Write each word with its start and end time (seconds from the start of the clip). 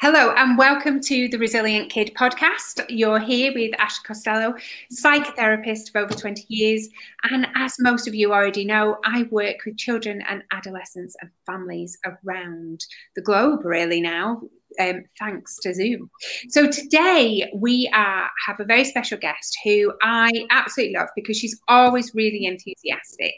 Hello, 0.00 0.34
and 0.36 0.58
welcome 0.58 1.00
to 1.02 1.28
the 1.28 1.38
Resilient 1.38 1.88
Kid 1.88 2.10
podcast. 2.18 2.84
You're 2.88 3.20
here 3.20 3.54
with 3.54 3.72
Ashley 3.78 4.02
Costello, 4.04 4.54
psychotherapist 4.92 5.92
for 5.92 6.00
over 6.00 6.12
20 6.12 6.44
years. 6.48 6.88
And 7.30 7.46
as 7.54 7.76
most 7.78 8.08
of 8.08 8.14
you 8.14 8.32
already 8.32 8.64
know, 8.64 8.98
I 9.04 9.28
work 9.30 9.58
with 9.64 9.78
children 9.78 10.20
and 10.28 10.42
adolescents 10.50 11.14
and 11.20 11.30
families 11.46 11.96
around 12.04 12.84
the 13.14 13.22
globe, 13.22 13.64
really, 13.64 14.00
now. 14.00 14.42
Um, 14.80 15.04
thanks 15.16 15.60
to 15.60 15.72
Zoom. 15.72 16.10
So 16.48 16.68
today 16.68 17.48
we 17.54 17.88
are, 17.94 18.28
have 18.48 18.58
a 18.58 18.64
very 18.64 18.84
special 18.84 19.16
guest 19.16 19.56
who 19.62 19.92
I 20.02 20.32
absolutely 20.50 20.96
love 20.96 21.10
because 21.14 21.38
she's 21.38 21.60
always 21.68 22.12
really 22.16 22.46
enthusiastic. 22.46 23.34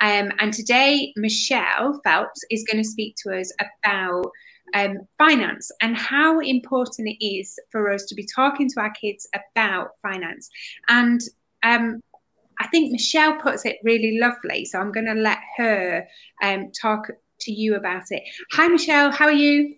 Um, 0.00 0.32
and 0.38 0.52
today 0.52 1.14
Michelle 1.16 2.02
Phelps 2.04 2.44
is 2.50 2.64
going 2.70 2.84
to 2.84 2.88
speak 2.88 3.16
to 3.24 3.34
us 3.34 3.50
about 3.58 4.30
um, 4.74 4.98
finance 5.18 5.70
and 5.80 5.96
how 5.96 6.40
important 6.40 7.08
it 7.08 7.24
is 7.24 7.58
for 7.70 7.90
us 7.90 8.04
to 8.06 8.14
be 8.14 8.26
talking 8.26 8.68
to 8.70 8.80
our 8.80 8.90
kids 8.90 9.28
about 9.34 9.90
finance. 10.02 10.50
And 10.88 11.20
um, 11.62 12.00
I 12.60 12.66
think 12.68 12.92
Michelle 12.92 13.36
puts 13.40 13.64
it 13.64 13.76
really 13.82 14.18
lovely. 14.18 14.64
So 14.64 14.78
I'm 14.78 14.92
going 14.92 15.06
to 15.06 15.14
let 15.14 15.38
her 15.56 16.06
um, 16.42 16.70
talk 16.80 17.08
to 17.40 17.52
you 17.52 17.76
about 17.76 18.04
it. 18.10 18.22
Hi, 18.52 18.68
Michelle. 18.68 19.10
How 19.10 19.26
are 19.26 19.32
you? 19.32 19.76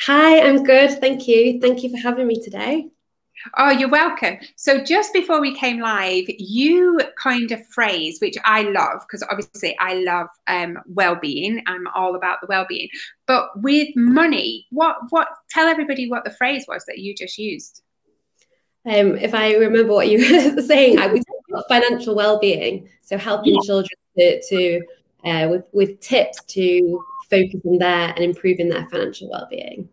Hi, 0.00 0.40
I'm 0.40 0.62
good. 0.62 0.98
Thank 1.00 1.28
you. 1.28 1.60
Thank 1.60 1.82
you 1.82 1.90
for 1.90 1.98
having 1.98 2.26
me 2.26 2.42
today. 2.42 2.88
Oh, 3.58 3.70
you're 3.70 3.88
welcome. 3.88 4.38
So, 4.56 4.82
just 4.82 5.12
before 5.12 5.40
we 5.40 5.54
came 5.54 5.80
live, 5.80 6.24
you 6.38 7.00
coined 7.20 7.52
a 7.52 7.62
phrase 7.64 8.18
which 8.20 8.36
I 8.44 8.62
love 8.62 9.00
because 9.00 9.26
obviously 9.30 9.76
I 9.78 9.94
love 9.94 10.28
um, 10.46 10.78
well-being. 10.86 11.62
I'm 11.66 11.86
all 11.94 12.16
about 12.16 12.40
the 12.40 12.46
well-being. 12.48 12.88
But 13.26 13.48
with 13.62 13.88
money, 13.94 14.66
what 14.70 14.96
what? 15.10 15.28
Tell 15.50 15.68
everybody 15.68 16.08
what 16.08 16.24
the 16.24 16.30
phrase 16.30 16.64
was 16.68 16.84
that 16.86 16.98
you 16.98 17.14
just 17.14 17.38
used. 17.38 17.82
Um, 18.86 19.16
if 19.16 19.34
I 19.34 19.54
remember 19.54 19.92
what 19.92 20.08
you 20.08 20.18
were 20.54 20.62
saying, 20.62 20.98
I 20.98 21.08
was 21.08 21.24
financial 21.68 22.14
well-being. 22.14 22.88
So 23.02 23.18
helping 23.18 23.54
yeah. 23.54 23.60
children 23.64 23.98
to, 24.18 24.42
to 24.48 24.82
uh, 25.24 25.48
with 25.50 25.64
with 25.72 26.00
tips 26.00 26.42
to 26.44 27.04
focus 27.28 27.60
on 27.66 27.78
their 27.78 28.10
and 28.10 28.20
improving 28.20 28.68
their 28.68 28.86
financial 28.88 29.28
well-being 29.28 29.88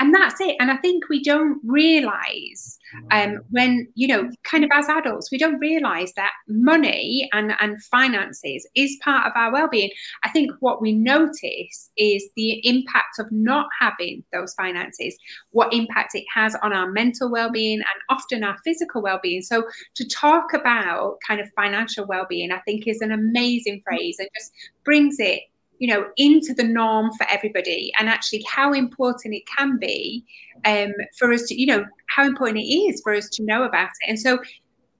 and 0.00 0.14
that's 0.14 0.40
it. 0.40 0.56
And 0.60 0.70
i 0.70 0.76
think 0.76 1.08
we 1.08 1.22
don't 1.22 1.60
realize 1.64 2.78
um, 3.10 3.40
when 3.50 3.88
you 3.94 4.06
know 4.06 4.30
kind 4.44 4.64
of 4.64 4.70
as 4.72 4.88
adults 4.88 5.30
we 5.30 5.38
don't 5.38 5.58
realize 5.58 6.12
that 6.14 6.32
money 6.48 7.28
and 7.32 7.52
and 7.60 7.82
finances 7.84 8.66
is 8.74 8.98
part 9.02 9.26
of 9.26 9.32
our 9.34 9.52
well-being. 9.52 9.90
I 10.24 10.30
think 10.30 10.50
what 10.60 10.80
we 10.80 10.92
notice 10.92 11.90
is 11.96 12.24
the 12.36 12.60
impact 12.66 13.18
of 13.18 13.26
not 13.30 13.66
having 13.78 14.24
those 14.32 14.54
finances 14.54 15.16
what 15.50 15.72
impact 15.72 16.14
it 16.14 16.24
has 16.32 16.54
on 16.62 16.72
our 16.72 16.90
mental 16.90 17.30
well-being 17.30 17.78
and 17.78 18.00
often 18.10 18.44
our 18.44 18.56
physical 18.64 19.02
well-being. 19.02 19.42
So 19.42 19.64
to 19.94 20.08
talk 20.08 20.52
about 20.52 21.18
kind 21.26 21.40
of 21.40 21.48
financial 21.56 22.06
well-being 22.06 22.52
i 22.52 22.58
think 22.60 22.86
is 22.86 23.00
an 23.00 23.12
amazing 23.12 23.82
phrase 23.84 24.16
it 24.18 24.30
just 24.36 24.52
brings 24.84 25.16
it 25.18 25.40
you 25.84 25.92
know 25.92 26.06
into 26.16 26.54
the 26.54 26.64
norm 26.64 27.12
for 27.18 27.26
everybody. 27.30 27.92
And 27.98 28.08
actually 28.08 28.42
how 28.50 28.72
important 28.72 29.34
it 29.34 29.42
can 29.58 29.78
be 29.78 30.24
um, 30.64 30.92
for 31.18 31.30
us 31.30 31.42
to 31.48 31.60
you 31.60 31.66
know 31.66 31.84
how 32.06 32.24
important 32.24 32.58
it 32.58 32.66
is 32.66 33.02
for 33.02 33.12
us 33.12 33.28
to 33.30 33.44
know 33.44 33.64
about 33.64 33.90
it. 34.00 34.08
And 34.08 34.18
so 34.18 34.38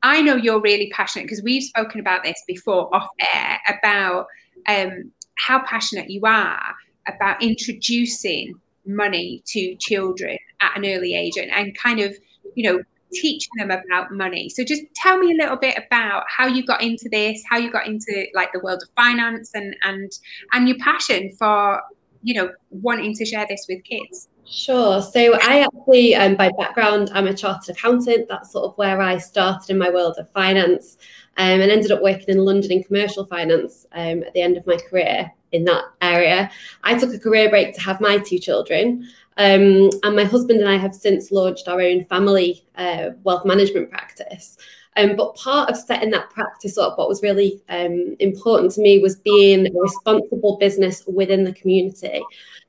i 0.02 0.20
know 0.20 0.36
you're 0.36 0.60
really 0.60 0.90
passionate 0.90 1.24
because 1.24 1.42
we've 1.42 1.62
spoken 1.62 1.98
about 1.98 2.22
this 2.22 2.40
before 2.46 2.94
off 2.94 3.08
air 3.34 3.58
about 3.74 4.26
um, 4.68 5.10
how 5.38 5.64
passionate 5.64 6.10
you 6.10 6.20
are 6.24 6.74
about 7.08 7.42
introducing 7.42 8.54
money 8.86 9.42
to 9.46 9.74
children 9.76 10.36
at 10.60 10.76
an 10.76 10.84
early 10.84 11.14
age 11.14 11.38
and, 11.38 11.50
and 11.50 11.76
kind 11.76 12.00
of 12.00 12.14
you 12.54 12.70
know 12.70 12.82
teaching 13.14 13.50
them 13.56 13.70
about 13.70 14.12
money. 14.12 14.48
So 14.48 14.64
just 14.64 14.82
tell 14.94 15.18
me 15.18 15.32
a 15.32 15.36
little 15.36 15.56
bit 15.56 15.76
about 15.76 16.24
how 16.28 16.46
you 16.46 16.64
got 16.64 16.82
into 16.82 17.08
this, 17.10 17.42
how 17.48 17.58
you 17.58 17.70
got 17.70 17.86
into 17.86 18.26
like 18.34 18.52
the 18.52 18.60
world 18.60 18.82
of 18.82 18.88
finance 18.96 19.50
and 19.54 19.76
and 19.82 20.12
and 20.52 20.68
your 20.68 20.78
passion 20.78 21.32
for, 21.38 21.82
you 22.22 22.34
know, 22.34 22.50
wanting 22.70 23.14
to 23.14 23.24
share 23.24 23.46
this 23.48 23.66
with 23.68 23.82
kids. 23.84 24.28
Sure. 24.46 25.00
So 25.00 25.34
I 25.40 25.60
actually, 25.60 26.14
um, 26.14 26.36
by 26.36 26.50
background, 26.58 27.10
I'm 27.14 27.26
a 27.26 27.34
chartered 27.34 27.76
accountant. 27.76 28.28
That's 28.28 28.52
sort 28.52 28.66
of 28.66 28.76
where 28.76 29.00
I 29.00 29.16
started 29.16 29.70
in 29.70 29.78
my 29.78 29.88
world 29.88 30.16
of 30.18 30.30
finance, 30.32 30.98
um, 31.38 31.60
and 31.60 31.70
ended 31.70 31.92
up 31.92 32.02
working 32.02 32.28
in 32.28 32.44
London 32.44 32.70
in 32.72 32.84
commercial 32.84 33.24
finance 33.24 33.86
um, 33.92 34.22
at 34.22 34.34
the 34.34 34.42
end 34.42 34.56
of 34.56 34.66
my 34.66 34.76
career 34.76 35.32
in 35.52 35.64
that 35.64 35.84
area. 36.02 36.50
I 36.82 36.98
took 36.98 37.14
a 37.14 37.18
career 37.18 37.48
break 37.48 37.74
to 37.74 37.80
have 37.80 38.00
my 38.02 38.18
two 38.18 38.38
children, 38.38 39.08
um, 39.38 39.90
and 40.02 40.14
my 40.14 40.24
husband 40.24 40.60
and 40.60 40.68
I 40.68 40.76
have 40.76 40.94
since 40.94 41.32
launched 41.32 41.66
our 41.66 41.80
own 41.80 42.04
family 42.04 42.66
uh, 42.76 43.10
wealth 43.22 43.46
management 43.46 43.90
practice. 43.90 44.58
Um, 44.96 45.16
but 45.16 45.34
part 45.34 45.70
of 45.70 45.76
setting 45.76 46.10
that 46.10 46.30
practice 46.30 46.78
up, 46.78 46.98
what 46.98 47.08
was 47.08 47.22
really 47.22 47.60
um, 47.68 48.14
important 48.20 48.72
to 48.72 48.80
me 48.80 49.00
was 49.00 49.16
being 49.16 49.66
a 49.66 49.80
responsible 49.80 50.56
business 50.58 51.02
within 51.08 51.42
the 51.42 51.52
community 51.52 52.22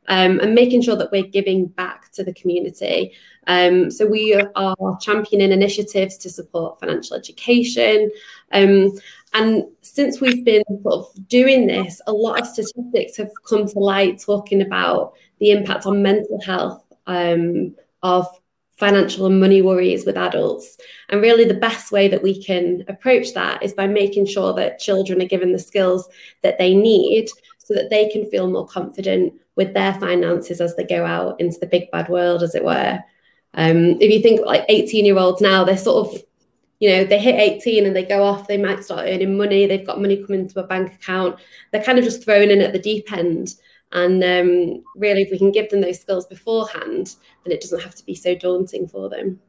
um, 0.07 0.39
and 0.39 0.55
making 0.55 0.81
sure 0.81 0.95
that 0.95 1.11
we're 1.11 1.23
giving 1.23 1.67
back 1.67 2.11
to 2.13 2.23
the 2.23 2.33
community. 2.33 3.13
Um, 3.47 3.91
so 3.91 4.05
we 4.07 4.33
are 4.33 4.97
championing 5.01 5.51
initiatives 5.51 6.17
to 6.17 6.29
support 6.29 6.79
financial 6.79 7.15
education. 7.15 8.09
Um, 8.51 8.97
and 9.33 9.65
since 9.81 10.21
we've 10.21 10.45
been 10.45 10.63
sort 10.81 10.93
of 10.93 11.27
doing 11.27 11.67
this, 11.67 12.01
a 12.07 12.13
lot 12.13 12.39
of 12.39 12.47
statistics 12.47 13.17
have 13.17 13.31
come 13.47 13.67
to 13.67 13.79
light 13.79 14.19
talking 14.19 14.61
about 14.61 15.13
the 15.39 15.51
impact 15.51 15.85
on 15.85 16.01
mental 16.01 16.39
health 16.41 16.83
um, 17.07 17.75
of 18.01 18.27
financial 18.77 19.25
and 19.25 19.39
money 19.39 19.61
worries 19.61 20.05
with 20.05 20.17
adults. 20.17 20.77
And 21.09 21.21
really, 21.21 21.45
the 21.45 21.53
best 21.53 21.91
way 21.91 22.07
that 22.07 22.23
we 22.23 22.41
can 22.41 22.83
approach 22.87 23.33
that 23.33 23.63
is 23.63 23.73
by 23.73 23.87
making 23.87 24.25
sure 24.25 24.53
that 24.53 24.79
children 24.79 25.21
are 25.21 25.27
given 25.27 25.51
the 25.51 25.59
skills 25.59 26.07
that 26.41 26.57
they 26.57 26.75
need 26.75 27.29
so 27.57 27.73
that 27.73 27.89
they 27.89 28.09
can 28.09 28.29
feel 28.29 28.49
more 28.49 28.67
confident 28.67 29.33
with 29.55 29.73
their 29.73 29.93
finances 29.95 30.61
as 30.61 30.75
they 30.75 30.83
go 30.83 31.05
out 31.05 31.39
into 31.39 31.59
the 31.59 31.67
big 31.67 31.89
bad 31.91 32.09
world, 32.09 32.43
as 32.43 32.55
it 32.55 32.63
were. 32.63 32.99
Um, 33.53 34.01
if 34.01 34.11
you 34.11 34.21
think 34.21 34.45
like 34.45 34.65
18 34.67 35.05
year 35.05 35.17
olds 35.17 35.41
now, 35.41 35.63
they're 35.63 35.77
sort 35.77 36.07
of, 36.07 36.21
you 36.79 36.89
know, 36.89 37.05
they 37.05 37.19
hit 37.19 37.35
18 37.35 37.85
and 37.85 37.95
they 37.95 38.03
go 38.03 38.23
off, 38.23 38.47
they 38.47 38.57
might 38.57 38.83
start 38.83 39.07
earning 39.07 39.37
money, 39.37 39.65
they've 39.65 39.87
got 39.87 40.01
money 40.01 40.17
coming 40.23 40.41
into 40.41 40.59
a 40.59 40.67
bank 40.67 40.93
account, 40.93 41.39
they're 41.71 41.83
kind 41.83 41.97
of 41.97 42.03
just 42.03 42.23
thrown 42.23 42.51
in 42.51 42.61
at 42.61 42.73
the 42.73 42.79
deep 42.79 43.11
end. 43.13 43.55
And 43.91 44.21
um, 44.23 44.83
really, 44.95 45.21
if 45.21 45.31
we 45.31 45.37
can 45.37 45.51
give 45.51 45.69
them 45.69 45.79
those 45.79 46.01
skills 46.01 46.25
beforehand, 46.25 47.15
then 47.43 47.53
it 47.53 47.61
doesn't 47.61 47.81
have 47.81 47.95
to 47.95 48.05
be 48.05 48.15
so 48.15 48.35
daunting 48.35 48.87
for 48.87 49.09
them. 49.09 49.39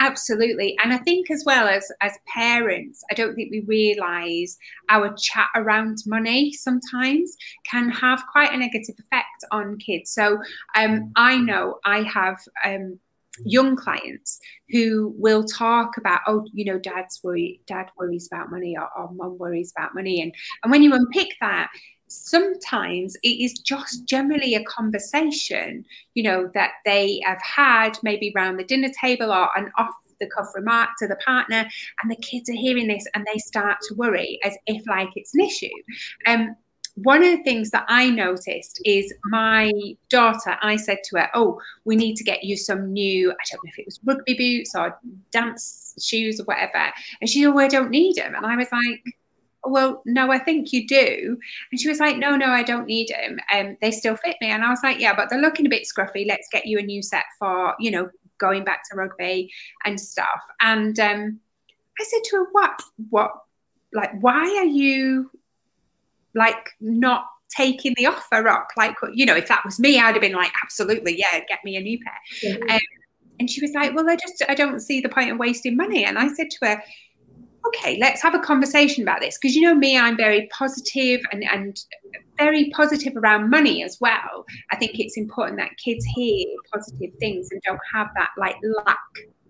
Absolutely. 0.00 0.76
And 0.82 0.92
I 0.92 0.98
think 0.98 1.28
as 1.30 1.42
well 1.44 1.66
as 1.66 1.90
as 2.00 2.12
parents, 2.32 3.02
I 3.10 3.14
don't 3.14 3.34
think 3.34 3.50
we 3.50 3.64
realize 3.66 4.56
our 4.88 5.12
chat 5.16 5.48
around 5.56 5.98
money 6.06 6.52
sometimes 6.52 7.36
can 7.68 7.90
have 7.90 8.22
quite 8.30 8.52
a 8.52 8.56
negative 8.56 8.94
effect 8.98 9.44
on 9.50 9.76
kids. 9.78 10.12
So 10.12 10.38
um, 10.76 11.10
I 11.16 11.38
know 11.38 11.80
I 11.84 12.02
have 12.02 12.38
um, 12.64 13.00
young 13.44 13.74
clients 13.74 14.38
who 14.70 15.14
will 15.18 15.42
talk 15.44 15.96
about, 15.96 16.20
oh, 16.28 16.44
you 16.52 16.64
know, 16.64 16.78
dad's 16.78 17.18
worry, 17.24 17.60
dad 17.66 17.86
worries 17.98 18.28
about 18.32 18.50
money 18.52 18.76
or, 18.78 18.88
or 18.96 19.10
mom 19.12 19.36
worries 19.36 19.72
about 19.76 19.94
money. 19.96 20.22
And 20.22 20.32
and 20.62 20.70
when 20.70 20.82
you 20.84 20.94
unpick 20.94 21.30
that, 21.40 21.70
sometimes 22.08 23.16
it 23.22 23.42
is 23.42 23.54
just 23.54 24.04
generally 24.04 24.54
a 24.54 24.64
conversation, 24.64 25.84
you 26.14 26.22
know, 26.22 26.50
that 26.54 26.72
they 26.84 27.20
have 27.24 27.40
had 27.42 27.98
maybe 28.02 28.32
around 28.34 28.56
the 28.56 28.64
dinner 28.64 28.90
table 29.00 29.32
or 29.32 29.48
an 29.56 29.70
off 29.76 29.94
the 30.20 30.28
cuff 30.28 30.48
remark 30.54 30.90
to 30.98 31.06
the 31.06 31.16
partner, 31.16 31.68
and 32.02 32.10
the 32.10 32.16
kids 32.16 32.50
are 32.50 32.54
hearing 32.54 32.88
this 32.88 33.06
and 33.14 33.24
they 33.32 33.38
start 33.38 33.78
to 33.88 33.94
worry 33.94 34.38
as 34.44 34.56
if 34.66 34.86
like 34.86 35.10
it's 35.14 35.34
an 35.34 35.40
issue. 35.40 35.68
Um, 36.26 36.56
one 37.02 37.22
of 37.22 37.30
the 37.30 37.42
things 37.44 37.70
that 37.70 37.84
I 37.88 38.10
noticed 38.10 38.80
is 38.84 39.14
my 39.26 39.72
daughter, 40.08 40.56
I 40.60 40.74
said 40.76 40.98
to 41.04 41.18
her, 41.18 41.28
Oh, 41.34 41.60
we 41.84 41.94
need 41.94 42.16
to 42.16 42.24
get 42.24 42.42
you 42.42 42.56
some 42.56 42.92
new, 42.92 43.30
I 43.30 43.36
don't 43.50 43.64
know 43.64 43.70
if 43.72 43.78
it 43.78 43.86
was 43.86 44.00
rugby 44.04 44.34
boots 44.34 44.74
or 44.74 44.98
dance 45.30 45.94
shoes 46.02 46.40
or 46.40 46.44
whatever. 46.44 46.92
And 47.20 47.30
she 47.30 47.42
said, 47.42 47.50
Oh, 47.50 47.58
I 47.58 47.68
don't 47.68 47.90
need 47.90 48.16
them. 48.16 48.34
And 48.34 48.44
I 48.44 48.56
was 48.56 48.68
like, 48.72 49.04
well, 49.68 50.02
no, 50.04 50.30
I 50.30 50.38
think 50.38 50.72
you 50.72 50.86
do. 50.86 51.38
And 51.70 51.80
she 51.80 51.88
was 51.88 52.00
like, 52.00 52.16
no, 52.16 52.36
no, 52.36 52.46
I 52.46 52.62
don't 52.62 52.86
need 52.86 53.08
them. 53.08 53.38
And 53.50 53.68
um, 53.68 53.76
they 53.80 53.90
still 53.90 54.16
fit 54.16 54.36
me. 54.40 54.50
And 54.50 54.64
I 54.64 54.70
was 54.70 54.80
like, 54.82 54.98
yeah, 54.98 55.14
but 55.14 55.30
they're 55.30 55.40
looking 55.40 55.66
a 55.66 55.70
bit 55.70 55.86
scruffy. 55.86 56.26
Let's 56.26 56.48
get 56.50 56.66
you 56.66 56.78
a 56.78 56.82
new 56.82 57.02
set 57.02 57.24
for, 57.38 57.74
you 57.78 57.90
know, 57.90 58.08
going 58.38 58.64
back 58.64 58.82
to 58.90 58.96
rugby 58.96 59.50
and 59.84 60.00
stuff. 60.00 60.40
And 60.60 60.98
um, 61.00 61.40
I 62.00 62.04
said 62.04 62.20
to 62.24 62.36
her, 62.36 62.46
what, 62.52 62.80
what, 63.10 63.32
like, 63.92 64.10
why 64.20 64.42
are 64.58 64.64
you 64.64 65.30
like 66.34 66.70
not 66.80 67.26
taking 67.56 67.94
the 67.96 68.06
offer 68.06 68.48
up? 68.48 68.68
Like, 68.76 68.94
you 69.14 69.26
know, 69.26 69.34
if 69.34 69.48
that 69.48 69.64
was 69.64 69.80
me, 69.80 69.98
I'd 69.98 70.14
have 70.14 70.20
been 70.20 70.32
like, 70.32 70.52
absolutely, 70.62 71.18
yeah, 71.18 71.40
get 71.48 71.64
me 71.64 71.76
a 71.76 71.80
new 71.80 71.98
pair. 71.98 72.58
Um, 72.70 72.80
and 73.40 73.50
she 73.50 73.60
was 73.60 73.72
like, 73.72 73.94
well, 73.94 74.08
I 74.08 74.16
just, 74.16 74.42
I 74.48 74.54
don't 74.54 74.80
see 74.80 75.00
the 75.00 75.08
point 75.08 75.30
of 75.30 75.38
wasting 75.38 75.76
money. 75.76 76.04
And 76.04 76.18
I 76.18 76.28
said 76.28 76.50
to 76.50 76.66
her, 76.66 76.82
okay, 77.68 77.98
let's 78.00 78.22
have 78.22 78.34
a 78.34 78.38
conversation 78.38 79.02
about 79.02 79.20
this. 79.20 79.38
Because 79.40 79.54
you 79.54 79.62
know 79.62 79.74
me, 79.74 79.98
I'm 79.98 80.16
very 80.16 80.48
positive 80.52 81.20
and, 81.32 81.44
and 81.44 81.80
very 82.36 82.70
positive 82.70 83.16
around 83.16 83.50
money 83.50 83.82
as 83.82 83.98
well. 84.00 84.44
I 84.70 84.76
think 84.76 84.98
it's 84.98 85.16
important 85.16 85.58
that 85.58 85.70
kids 85.82 86.04
hear 86.04 86.46
positive 86.72 87.10
things 87.18 87.48
and 87.50 87.60
don't 87.62 87.80
have 87.92 88.08
that 88.16 88.30
like 88.38 88.56
lack 88.86 88.98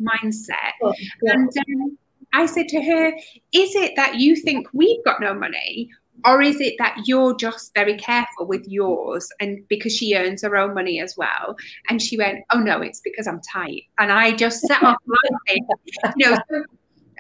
mindset. 0.00 0.72
Oh, 0.82 0.94
yeah. 1.22 1.32
And 1.32 1.48
um, 1.48 1.98
I 2.32 2.46
said 2.46 2.68
to 2.68 2.82
her, 2.82 3.12
Is 3.52 3.74
it 3.74 3.94
that 3.96 4.16
you 4.16 4.36
think 4.36 4.68
we've 4.72 5.04
got 5.04 5.20
no 5.20 5.34
money? 5.34 5.90
Or 6.24 6.42
is 6.42 6.60
it 6.60 6.74
that 6.78 6.96
you're 7.06 7.36
just 7.36 7.72
very 7.74 7.96
careful 7.96 8.44
with 8.48 8.66
yours 8.66 9.28
and 9.38 9.60
because 9.68 9.94
she 9.94 10.16
earns 10.16 10.42
her 10.42 10.56
own 10.56 10.74
money 10.74 11.00
as 11.00 11.16
well? 11.16 11.56
And 11.88 12.02
she 12.02 12.16
went, 12.16 12.44
Oh 12.52 12.58
no, 12.58 12.80
it's 12.80 13.00
because 13.00 13.26
I'm 13.26 13.40
tight. 13.40 13.84
And 13.98 14.10
I 14.10 14.32
just 14.32 14.60
set 14.62 14.82
off 14.82 14.96
laughing. 15.06 15.66
You 16.16 16.30
know, 16.30 16.38
so 16.50 16.64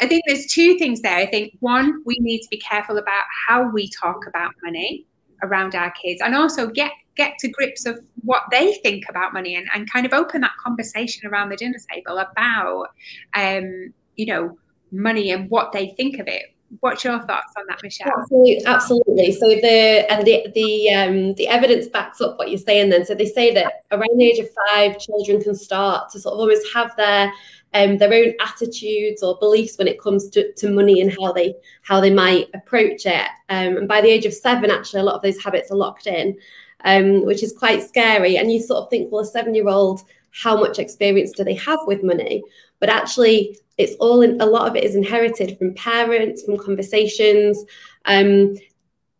I 0.00 0.06
think 0.06 0.22
there's 0.26 0.46
two 0.46 0.78
things 0.78 1.00
there. 1.00 1.16
I 1.16 1.26
think 1.26 1.54
one, 1.60 2.02
we 2.04 2.18
need 2.20 2.40
to 2.40 2.48
be 2.50 2.58
careful 2.58 2.98
about 2.98 3.24
how 3.46 3.70
we 3.70 3.90
talk 3.90 4.26
about 4.26 4.52
money 4.62 5.06
around 5.42 5.74
our 5.74 5.90
kids 5.92 6.20
and 6.20 6.34
also 6.34 6.68
get 6.68 6.92
get 7.16 7.36
to 7.38 7.48
grips 7.48 7.84
of 7.84 7.98
what 8.22 8.42
they 8.50 8.74
think 8.82 9.04
about 9.08 9.32
money 9.32 9.56
and, 9.56 9.68
and 9.74 9.90
kind 9.90 10.06
of 10.06 10.12
open 10.12 10.40
that 10.40 10.52
conversation 10.64 11.28
around 11.28 11.48
the 11.48 11.56
dinner 11.56 11.78
table 11.92 12.18
about 12.18 12.86
um, 13.34 13.92
you 14.16 14.26
know 14.26 14.56
money 14.92 15.32
and 15.32 15.50
what 15.50 15.72
they 15.72 15.88
think 15.96 16.18
of 16.18 16.26
it 16.28 16.54
what's 16.80 17.02
your 17.02 17.18
thoughts 17.20 17.52
on 17.56 17.64
that 17.66 17.78
michelle 17.82 18.10
absolutely, 18.18 18.64
absolutely. 18.66 19.32
so 19.32 19.48
the 19.48 20.06
and 20.10 20.26
the 20.26 20.46
the 20.54 20.90
um 20.90 21.34
the 21.34 21.48
evidence 21.48 21.86
backs 21.86 22.20
up 22.20 22.38
what 22.38 22.50
you're 22.50 22.58
saying 22.58 22.90
then 22.90 23.06
so 23.06 23.14
they 23.14 23.26
say 23.26 23.52
that 23.52 23.84
around 23.90 24.18
the 24.18 24.26
age 24.26 24.38
of 24.38 24.46
five 24.68 24.98
children 24.98 25.40
can 25.40 25.54
start 25.54 26.10
to 26.10 26.20
sort 26.20 26.34
of 26.34 26.40
almost 26.40 26.66
have 26.74 26.94
their 26.96 27.32
um, 27.74 27.98
their 27.98 28.12
own 28.12 28.34
attitudes 28.40 29.22
or 29.22 29.38
beliefs 29.38 29.76
when 29.76 29.88
it 29.88 30.00
comes 30.00 30.30
to, 30.30 30.52
to 30.52 30.70
money 30.70 31.00
and 31.00 31.14
how 31.20 31.32
they 31.32 31.54
how 31.82 32.00
they 32.00 32.12
might 32.12 32.48
approach 32.54 33.06
it. 33.06 33.28
Um, 33.48 33.76
and 33.76 33.88
by 33.88 34.00
the 34.00 34.08
age 34.08 34.26
of 34.26 34.34
seven, 34.34 34.70
actually, 34.70 35.00
a 35.00 35.04
lot 35.04 35.16
of 35.16 35.22
those 35.22 35.42
habits 35.42 35.70
are 35.70 35.76
locked 35.76 36.06
in, 36.06 36.36
um, 36.84 37.24
which 37.24 37.42
is 37.42 37.52
quite 37.52 37.86
scary. 37.86 38.36
And 38.36 38.50
you 38.50 38.60
sort 38.60 38.84
of 38.84 38.90
think, 38.90 39.12
well, 39.12 39.22
a 39.22 39.26
seven 39.26 39.54
year 39.54 39.68
old, 39.68 40.02
how 40.30 40.58
much 40.58 40.78
experience 40.78 41.32
do 41.32 41.44
they 41.44 41.54
have 41.54 41.80
with 41.86 42.02
money? 42.02 42.42
But 42.80 42.88
actually, 42.88 43.58
it's 43.76 43.94
all 43.96 44.22
in, 44.22 44.40
a 44.40 44.46
lot 44.46 44.68
of 44.68 44.76
it 44.76 44.84
is 44.84 44.94
inherited 44.94 45.58
from 45.58 45.74
parents, 45.74 46.42
from 46.42 46.58
conversations. 46.58 47.64
Um, 48.04 48.56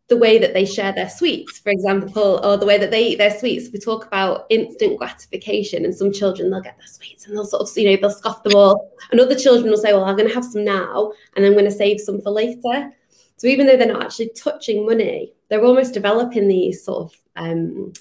the 0.08 0.16
way 0.16 0.38
that 0.38 0.54
they 0.54 0.64
share 0.64 0.92
their 0.92 1.08
sweets, 1.08 1.58
for 1.58 1.68
example, 1.68 2.40
or 2.42 2.56
the 2.56 2.64
way 2.64 2.78
that 2.78 2.90
they 2.90 3.08
eat 3.08 3.18
their 3.18 3.36
sweets. 3.38 3.68
We 3.70 3.78
talk 3.78 4.06
about 4.06 4.46
instant 4.48 4.98
gratification, 4.98 5.84
and 5.84 5.94
some 5.94 6.12
children 6.12 6.50
they'll 6.50 6.62
get 6.62 6.78
their 6.78 6.86
sweets 6.86 7.26
and 7.26 7.36
they'll 7.36 7.44
sort 7.44 7.62
of, 7.62 7.76
you 7.76 7.90
know, 7.90 7.96
they'll 8.00 8.10
scoff 8.10 8.42
them 8.42 8.54
all. 8.56 8.90
And 9.10 9.20
other 9.20 9.34
children 9.34 9.70
will 9.70 9.76
say, 9.76 9.92
Well, 9.92 10.04
I'm 10.04 10.16
going 10.16 10.28
to 10.28 10.34
have 10.34 10.44
some 10.44 10.64
now, 10.64 11.12
and 11.36 11.44
I'm 11.44 11.52
going 11.52 11.66
to 11.66 11.70
save 11.70 12.00
some 12.00 12.22
for 12.22 12.30
later. 12.30 12.90
So 13.36 13.46
even 13.46 13.66
though 13.66 13.76
they're 13.76 13.86
not 13.86 14.02
actually 14.02 14.30
touching 14.30 14.84
money, 14.84 15.32
they're 15.48 15.64
almost 15.64 15.94
developing 15.94 16.48
these 16.48 16.82
sort 16.82 17.04
of 17.04 17.20
um, 17.36 17.92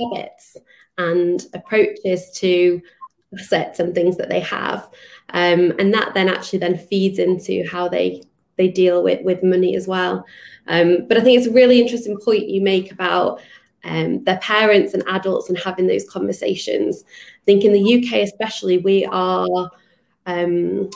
habits 0.00 0.56
and 0.98 1.46
approaches 1.54 2.30
to 2.32 2.80
assets 3.38 3.78
and 3.78 3.94
things 3.94 4.16
that 4.16 4.30
they 4.30 4.40
have, 4.40 4.88
um, 5.30 5.72
and 5.78 5.92
that 5.92 6.14
then 6.14 6.28
actually 6.28 6.60
then 6.60 6.78
feeds 6.78 7.18
into 7.18 7.62
how 7.70 7.88
they 7.88 8.22
they 8.56 8.68
deal 8.68 9.02
with 9.02 9.22
with 9.24 9.42
money 9.42 9.76
as 9.76 9.86
well. 9.86 10.24
Um, 10.68 11.06
but 11.08 11.16
I 11.16 11.20
think 11.20 11.38
it's 11.38 11.48
a 11.48 11.52
really 11.52 11.80
interesting 11.80 12.18
point 12.18 12.48
you 12.48 12.60
make 12.60 12.92
about 12.92 13.40
um, 13.84 14.22
their 14.24 14.38
parents 14.38 14.94
and 14.94 15.02
adults 15.08 15.48
and 15.48 15.58
having 15.58 15.86
those 15.86 16.08
conversations. 16.08 17.04
I 17.06 17.44
think 17.46 17.64
in 17.64 17.72
the 17.72 17.94
UK, 17.94 18.20
especially, 18.20 18.78
we 18.78 19.04
are 19.06 19.70
um, 20.26 20.90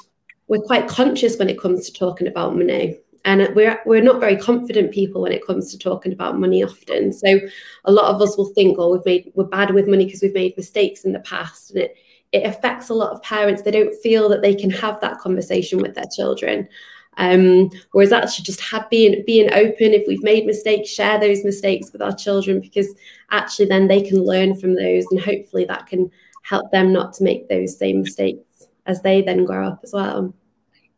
we're 0.49 0.61
quite 0.61 0.89
conscious 0.89 1.37
when 1.39 1.49
it 1.49 1.61
comes 1.61 1.87
to 1.87 1.93
talking 1.93 2.29
about 2.29 2.57
money. 2.57 2.99
And 3.25 3.53
we're 3.57 3.81
we're 3.87 4.03
not 4.03 4.21
very 4.21 4.37
confident 4.37 4.93
people 4.93 5.23
when 5.23 5.33
it 5.33 5.45
comes 5.45 5.73
to 5.73 5.79
talking 5.79 6.13
about 6.13 6.39
money 6.39 6.63
often. 6.63 7.13
So 7.13 7.41
a 7.85 7.91
lot 7.91 8.15
of 8.15 8.23
us 8.23 8.37
will 8.37 8.53
think, 8.55 8.79
oh, 8.79 8.93
we've 8.93 9.05
made 9.05 9.33
we're 9.35 9.45
bad 9.45 9.75
with 9.75 9.89
money 9.89 10.05
because 10.05 10.23
we've 10.23 10.33
made 10.33 10.57
mistakes 10.57 11.05
in 11.05 11.13
the 11.13 11.21
past. 11.21 11.71
And 11.71 11.81
it 11.81 11.97
it 12.31 12.47
affects 12.47 12.89
a 12.89 12.95
lot 12.95 13.13
of 13.13 13.23
parents. 13.23 13.63
They 13.63 13.73
don't 13.73 13.95
feel 14.01 14.29
that 14.29 14.43
they 14.43 14.55
can 14.55 14.71
have 14.71 15.01
that 15.01 15.19
conversation 15.19 15.81
with 15.81 15.95
their 15.95 16.07
children. 16.15 16.69
Um, 17.19 17.71
whereas 17.93 18.13
actually 18.13 18.45
just 18.45 18.61
have 18.61 18.89
being 18.91 19.23
being 19.27 19.53
open 19.53 19.95
if 19.95 20.05
we've 20.07 20.23
made 20.23 20.47
mistakes, 20.47 20.91
share 20.91 21.19
those 21.19 21.45
mistakes 21.45 21.93
with 21.93 22.03
our 22.03 22.15
children 22.15 22.61
because 22.61 22.95
actually 23.31 23.67
then 23.67 23.89
they 23.89 24.03
can 24.03 24.23
learn 24.23 24.55
from 24.55 24.75
those 24.75 25.07
and 25.11 25.21
hopefully 25.21 25.65
that 25.65 25.87
can 25.87 26.11
help 26.43 26.71
them 26.73 26.93
not 26.93 27.13
to 27.15 27.25
make 27.25 27.49
those 27.49 27.79
same 27.79 28.03
mistakes 28.03 28.69
as 28.87 29.03
they 29.03 29.23
then 29.23 29.45
grow 29.45 29.67
up 29.67 29.81
as 29.83 29.93
well. 29.93 30.35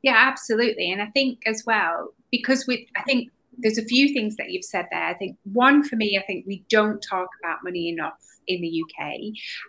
Yeah, 0.02 0.16
absolutely. 0.16 0.90
And 0.92 1.00
I 1.00 1.06
think 1.06 1.42
as 1.46 1.64
well, 1.66 2.12
because 2.30 2.66
with 2.66 2.80
I 2.96 3.02
think 3.02 3.30
there's 3.58 3.78
a 3.78 3.84
few 3.84 4.12
things 4.12 4.36
that 4.36 4.50
you've 4.50 4.64
said 4.64 4.86
there. 4.90 5.04
I 5.04 5.14
think 5.14 5.36
one 5.52 5.82
for 5.82 5.96
me, 5.96 6.18
I 6.18 6.22
think 6.22 6.46
we 6.46 6.64
don't 6.68 7.00
talk 7.00 7.28
about 7.42 7.64
money 7.64 7.88
enough 7.88 8.18
in 8.46 8.60
the 8.60 8.82
UK. 8.82 9.04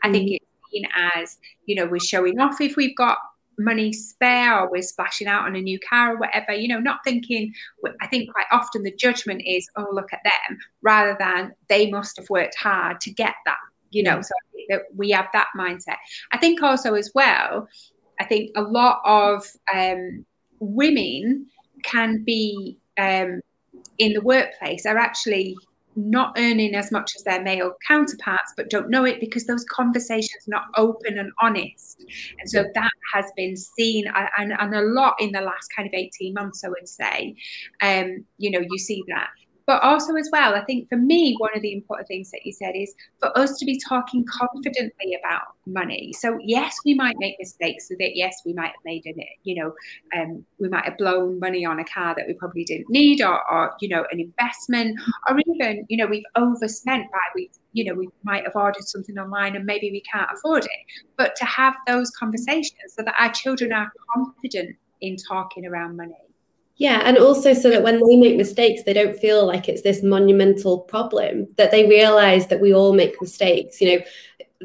I 0.03 0.11
think 0.11 0.27
mm-hmm. 0.27 0.35
it's 0.35 0.45
seen 0.71 0.85
as, 1.15 1.37
you 1.65 1.75
know, 1.75 1.87
we're 1.87 1.99
showing 1.99 2.39
off 2.39 2.61
if 2.61 2.75
we've 2.75 2.95
got 2.95 3.17
money 3.59 3.93
spare 3.93 4.59
or 4.59 4.71
we're 4.71 4.81
splashing 4.81 5.27
out 5.27 5.45
on 5.45 5.55
a 5.55 5.61
new 5.61 5.79
car 5.87 6.13
or 6.13 6.19
whatever, 6.19 6.53
you 6.53 6.67
know, 6.67 6.79
not 6.79 6.99
thinking, 7.03 7.53
I 8.01 8.07
think 8.07 8.31
quite 8.31 8.47
often 8.51 8.83
the 8.83 8.95
judgment 8.95 9.43
is, 9.45 9.69
oh, 9.75 9.87
look 9.91 10.11
at 10.13 10.21
them, 10.23 10.57
rather 10.81 11.15
than 11.19 11.53
they 11.67 11.91
must 11.91 12.17
have 12.17 12.29
worked 12.29 12.55
hard 12.57 13.01
to 13.01 13.11
get 13.11 13.35
that, 13.45 13.57
you 13.91 14.01
know, 14.01 14.21
so 14.21 14.31
that 14.69 14.83
we 14.95 15.09
have 15.11 15.27
that 15.33 15.47
mindset. 15.57 15.97
I 16.31 16.37
think 16.37 16.63
also 16.63 16.93
as 16.95 17.11
well, 17.13 17.67
I 18.19 18.23
think 18.23 18.51
a 18.55 18.61
lot 18.61 19.01
of 19.05 19.45
um, 19.73 20.25
women 20.59 21.47
can 21.83 22.23
be 22.23 22.77
um, 22.97 23.41
in 23.97 24.13
the 24.13 24.21
workplace 24.21 24.85
are 24.85 24.97
actually 24.97 25.57
not 25.95 26.37
earning 26.37 26.75
as 26.75 26.91
much 26.91 27.13
as 27.15 27.23
their 27.23 27.41
male 27.41 27.73
counterparts, 27.87 28.53
but 28.55 28.69
don't 28.69 28.89
know 28.89 29.05
it 29.05 29.19
because 29.19 29.45
those 29.45 29.65
conversations 29.65 30.47
are 30.47 30.51
not 30.51 30.65
open 30.77 31.17
and 31.17 31.31
honest. 31.41 32.03
And 32.39 32.49
so 32.49 32.65
that 32.73 32.91
has 33.13 33.25
been 33.35 33.57
seen 33.57 34.05
and, 34.37 34.53
and 34.57 34.75
a 34.75 34.81
lot 34.81 35.15
in 35.19 35.31
the 35.31 35.41
last 35.41 35.69
kind 35.75 35.87
of 35.87 35.93
18 35.93 36.33
months, 36.33 36.63
I 36.63 36.69
would 36.69 36.87
say. 36.87 37.35
Um, 37.81 38.25
you 38.37 38.51
know, 38.51 38.65
you 38.69 38.77
see 38.77 39.03
that. 39.07 39.29
But 39.69 39.83
also, 39.83 40.15
as 40.15 40.27
well, 40.31 40.55
I 40.55 40.61
think 40.61 40.89
for 40.89 40.97
me, 40.97 41.35
one 41.37 41.51
of 41.55 41.61
the 41.61 41.73
important 41.73 42.07
things 42.07 42.31
that 42.31 42.43
you 42.43 42.51
said 42.51 42.71
is 42.75 42.91
for 43.19 43.37
us 43.37 43.55
to 43.59 43.65
be 43.65 43.79
talking 43.79 44.25
confidently 44.25 45.15
about 45.23 45.43
money. 45.67 46.11
So, 46.13 46.39
yes, 46.41 46.75
we 46.85 46.95
might 46.95 47.17
make 47.19 47.35
mistakes 47.37 47.85
with 47.87 48.01
it. 48.01 48.13
Yes, 48.15 48.41
we 48.43 48.53
might 48.53 48.71
have 48.71 48.83
made 48.83 49.03
it, 49.05 49.15
you 49.43 49.53
know, 49.53 49.75
um, 50.17 50.43
we 50.59 50.69
might 50.69 50.85
have 50.85 50.97
blown 50.97 51.39
money 51.39 51.65
on 51.65 51.77
a 51.77 51.85
car 51.85 52.15
that 52.15 52.25
we 52.25 52.33
probably 52.33 52.63
didn't 52.63 52.89
need, 52.89 53.21
or, 53.21 53.47
or, 53.51 53.75
you 53.79 53.89
know, 53.89 54.07
an 54.11 54.19
investment, 54.19 54.99
or 55.29 55.37
even, 55.45 55.85
you 55.87 55.97
know, 55.97 56.07
we've 56.07 56.23
overspent 56.35 57.03
by 57.11 57.19
we, 57.35 57.51
you 57.73 57.85
know, 57.85 57.93
we 57.93 58.09
might 58.23 58.45
have 58.45 58.55
ordered 58.55 58.87
something 58.87 59.19
online 59.19 59.55
and 59.55 59.65
maybe 59.67 59.91
we 59.91 60.01
can't 60.01 60.31
afford 60.33 60.65
it. 60.65 61.03
But 61.15 61.35
to 61.35 61.45
have 61.45 61.75
those 61.85 62.09
conversations 62.09 62.95
so 62.95 63.03
that 63.03 63.13
our 63.19 63.31
children 63.31 63.71
are 63.71 63.91
confident 64.15 64.75
in 65.01 65.15
talking 65.15 65.67
around 65.67 65.95
money. 65.95 66.28
Yeah, 66.79 67.01
and 67.03 67.17
also 67.17 67.53
so 67.53 67.69
that 67.69 67.83
when 67.83 67.99
they 67.99 68.15
make 68.15 68.37
mistakes, 68.37 68.83
they 68.83 68.93
don't 68.93 69.19
feel 69.19 69.45
like 69.45 69.67
it's 69.67 69.81
this 69.81 70.01
monumental 70.01 70.79
problem, 70.79 71.45
that 71.57 71.71
they 71.71 71.85
realize 71.87 72.47
that 72.47 72.61
we 72.61 72.73
all 72.73 72.93
make 72.93 73.21
mistakes. 73.21 73.81
You 73.81 73.99
know, 73.99 74.05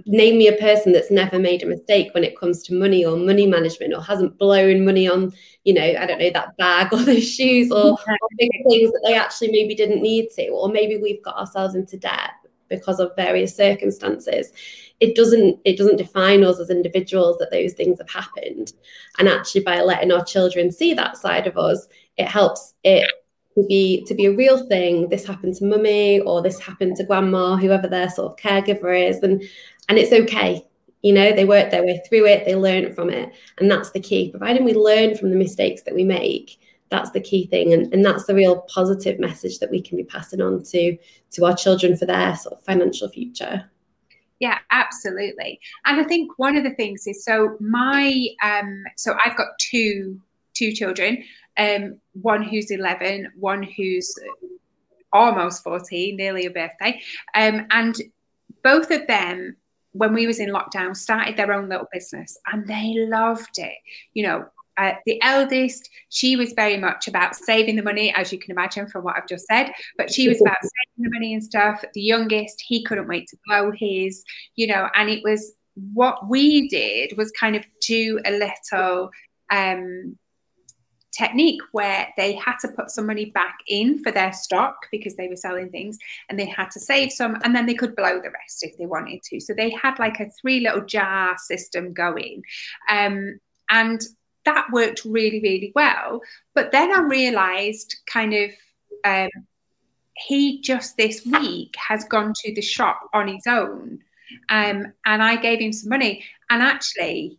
name 0.06 0.38
me 0.38 0.46
a 0.46 0.56
person 0.56 0.92
that's 0.92 1.10
never 1.10 1.40
made 1.40 1.64
a 1.64 1.66
mistake 1.66 2.14
when 2.14 2.22
it 2.22 2.38
comes 2.38 2.62
to 2.64 2.74
money 2.74 3.04
or 3.04 3.16
money 3.16 3.48
management 3.48 3.94
or 3.94 4.00
hasn't 4.00 4.38
blown 4.38 4.84
money 4.84 5.08
on, 5.08 5.32
you 5.64 5.74
know, 5.74 5.82
I 5.82 6.06
don't 6.06 6.20
know, 6.20 6.30
that 6.30 6.56
bag 6.56 6.92
or 6.92 6.98
those 7.02 7.28
shoes 7.28 7.72
or, 7.72 7.92
or 7.92 8.28
big 8.38 8.50
things 8.68 8.92
that 8.92 9.02
they 9.04 9.14
actually 9.16 9.50
maybe 9.50 9.74
didn't 9.74 10.00
need 10.00 10.28
to, 10.36 10.48
or 10.50 10.68
maybe 10.68 10.96
we've 10.96 11.22
got 11.24 11.36
ourselves 11.36 11.74
into 11.74 11.96
debt 11.96 12.30
because 12.68 13.00
of 13.00 13.14
various 13.16 13.56
circumstances. 13.56 14.52
It 15.00 15.16
doesn't 15.16 15.60
it 15.64 15.76
doesn't 15.76 15.96
define 15.96 16.44
us 16.44 16.60
as 16.60 16.70
individuals 16.70 17.38
that 17.38 17.50
those 17.50 17.72
things 17.72 17.98
have 17.98 18.10
happened. 18.10 18.72
And 19.18 19.28
actually 19.28 19.62
by 19.62 19.80
letting 19.82 20.12
our 20.12 20.24
children 20.24 20.70
see 20.70 20.94
that 20.94 21.16
side 21.16 21.46
of 21.46 21.58
us 21.58 21.88
it 22.16 22.28
helps 22.28 22.74
it 22.84 23.10
to 23.54 23.64
be 23.66 24.04
to 24.06 24.14
be 24.14 24.26
a 24.26 24.34
real 24.34 24.66
thing. 24.66 25.08
This 25.08 25.26
happened 25.26 25.54
to 25.56 25.64
mummy 25.64 26.20
or 26.20 26.42
this 26.42 26.58
happened 26.58 26.96
to 26.96 27.04
grandma 27.04 27.56
whoever 27.56 27.86
their 27.86 28.08
sort 28.10 28.32
of 28.32 28.38
caregiver 28.38 29.08
is. 29.08 29.18
And 29.18 29.42
and 29.88 29.98
it's 29.98 30.12
okay. 30.12 30.66
You 31.02 31.12
know 31.12 31.32
they 31.32 31.44
work 31.44 31.70
their 31.70 31.84
way 31.84 32.00
through 32.08 32.26
it. 32.26 32.44
They 32.44 32.56
learn 32.56 32.94
from 32.94 33.10
it. 33.10 33.32
And 33.58 33.70
that's 33.70 33.90
the 33.90 34.00
key. 34.00 34.30
Providing 34.30 34.64
we 34.64 34.74
learn 34.74 35.16
from 35.16 35.30
the 35.30 35.36
mistakes 35.36 35.82
that 35.82 35.94
we 35.94 36.04
make 36.04 36.58
that's 36.90 37.10
the 37.10 37.20
key 37.20 37.46
thing. 37.46 37.72
And, 37.72 37.92
and 37.92 38.04
that's 38.04 38.26
the 38.26 38.34
real 38.34 38.60
positive 38.68 39.18
message 39.18 39.58
that 39.58 39.70
we 39.70 39.82
can 39.82 39.96
be 39.96 40.04
passing 40.04 40.40
on 40.40 40.62
to 40.64 40.96
to 41.32 41.44
our 41.44 41.56
children 41.56 41.96
for 41.96 42.06
their 42.06 42.36
sort 42.36 42.54
of 42.54 42.64
financial 42.64 43.08
future. 43.08 43.70
Yeah 44.38 44.58
absolutely. 44.70 45.60
And 45.84 46.00
i 46.00 46.04
think 46.04 46.38
one 46.38 46.56
of 46.56 46.64
the 46.64 46.74
things 46.74 47.06
is 47.06 47.24
so 47.24 47.56
my 47.60 48.26
um 48.42 48.84
so 48.96 49.16
i've 49.24 49.36
got 49.36 49.48
two 49.58 50.20
two 50.54 50.72
children 50.72 51.22
um 51.58 51.98
one 52.12 52.42
who's 52.42 52.70
11 52.70 53.32
one 53.38 53.62
who's 53.62 54.14
almost 55.12 55.62
14 55.62 56.16
nearly 56.16 56.46
a 56.46 56.50
birthday 56.50 57.00
um 57.34 57.66
and 57.70 57.96
both 58.62 58.90
of 58.90 59.06
them 59.06 59.56
when 59.92 60.12
we 60.12 60.26
was 60.26 60.40
in 60.40 60.50
lockdown 60.50 60.96
started 60.96 61.36
their 61.36 61.52
own 61.52 61.68
little 61.68 61.88
business 61.92 62.36
and 62.52 62.66
they 62.66 62.94
loved 62.96 63.58
it 63.58 63.78
you 64.12 64.24
know 64.26 64.44
uh, 64.76 64.92
the 65.06 65.20
eldest, 65.22 65.88
she 66.08 66.36
was 66.36 66.52
very 66.52 66.76
much 66.76 67.06
about 67.06 67.36
saving 67.36 67.76
the 67.76 67.82
money, 67.82 68.12
as 68.14 68.32
you 68.32 68.38
can 68.38 68.50
imagine 68.50 68.88
from 68.88 69.04
what 69.04 69.16
I've 69.16 69.28
just 69.28 69.46
said. 69.46 69.72
But 69.96 70.12
she 70.12 70.28
was 70.28 70.40
about 70.40 70.56
saving 70.62 71.10
the 71.10 71.10
money 71.10 71.34
and 71.34 71.44
stuff. 71.44 71.84
The 71.94 72.02
youngest, 72.02 72.62
he 72.66 72.82
couldn't 72.84 73.08
wait 73.08 73.28
to 73.28 73.36
blow 73.46 73.70
his, 73.70 74.24
you 74.56 74.66
know, 74.66 74.88
and 74.94 75.08
it 75.08 75.22
was 75.22 75.54
what 75.92 76.28
we 76.28 76.68
did 76.68 77.16
was 77.16 77.30
kind 77.32 77.56
of 77.56 77.64
do 77.80 78.20
a 78.24 78.32
little 78.32 79.10
um, 79.50 80.18
technique 81.16 81.60
where 81.72 82.08
they 82.16 82.34
had 82.34 82.56
to 82.60 82.68
put 82.68 82.90
some 82.90 83.06
money 83.06 83.26
back 83.26 83.56
in 83.66 84.02
for 84.02 84.10
their 84.10 84.32
stock 84.32 84.76
because 84.90 85.16
they 85.16 85.28
were 85.28 85.36
selling 85.36 85.70
things 85.70 85.98
and 86.28 86.38
they 86.38 86.46
had 86.46 86.70
to 86.70 86.80
save 86.80 87.12
some 87.12 87.36
and 87.44 87.54
then 87.54 87.66
they 87.66 87.74
could 87.74 87.96
blow 87.96 88.20
the 88.20 88.30
rest 88.30 88.62
if 88.62 88.76
they 88.76 88.86
wanted 88.86 89.22
to. 89.22 89.40
So 89.40 89.54
they 89.54 89.70
had 89.70 89.98
like 89.98 90.20
a 90.20 90.30
three 90.40 90.60
little 90.60 90.84
jar 90.84 91.36
system 91.38 91.92
going. 91.92 92.42
Um, 92.88 93.38
and 93.70 94.00
that 94.44 94.66
worked 94.72 95.04
really, 95.04 95.40
really 95.40 95.72
well. 95.74 96.20
But 96.54 96.72
then 96.72 96.92
I 96.92 97.00
realized 97.00 97.96
kind 98.06 98.34
of 98.34 98.50
um, 99.04 99.30
he 100.16 100.60
just 100.60 100.96
this 100.96 101.24
week 101.24 101.74
has 101.76 102.04
gone 102.04 102.32
to 102.36 102.54
the 102.54 102.62
shop 102.62 103.00
on 103.12 103.28
his 103.28 103.46
own. 103.46 104.00
Um, 104.48 104.92
and 105.06 105.22
I 105.22 105.36
gave 105.36 105.60
him 105.60 105.72
some 105.72 105.90
money. 105.90 106.24
And 106.50 106.62
actually, 106.62 107.38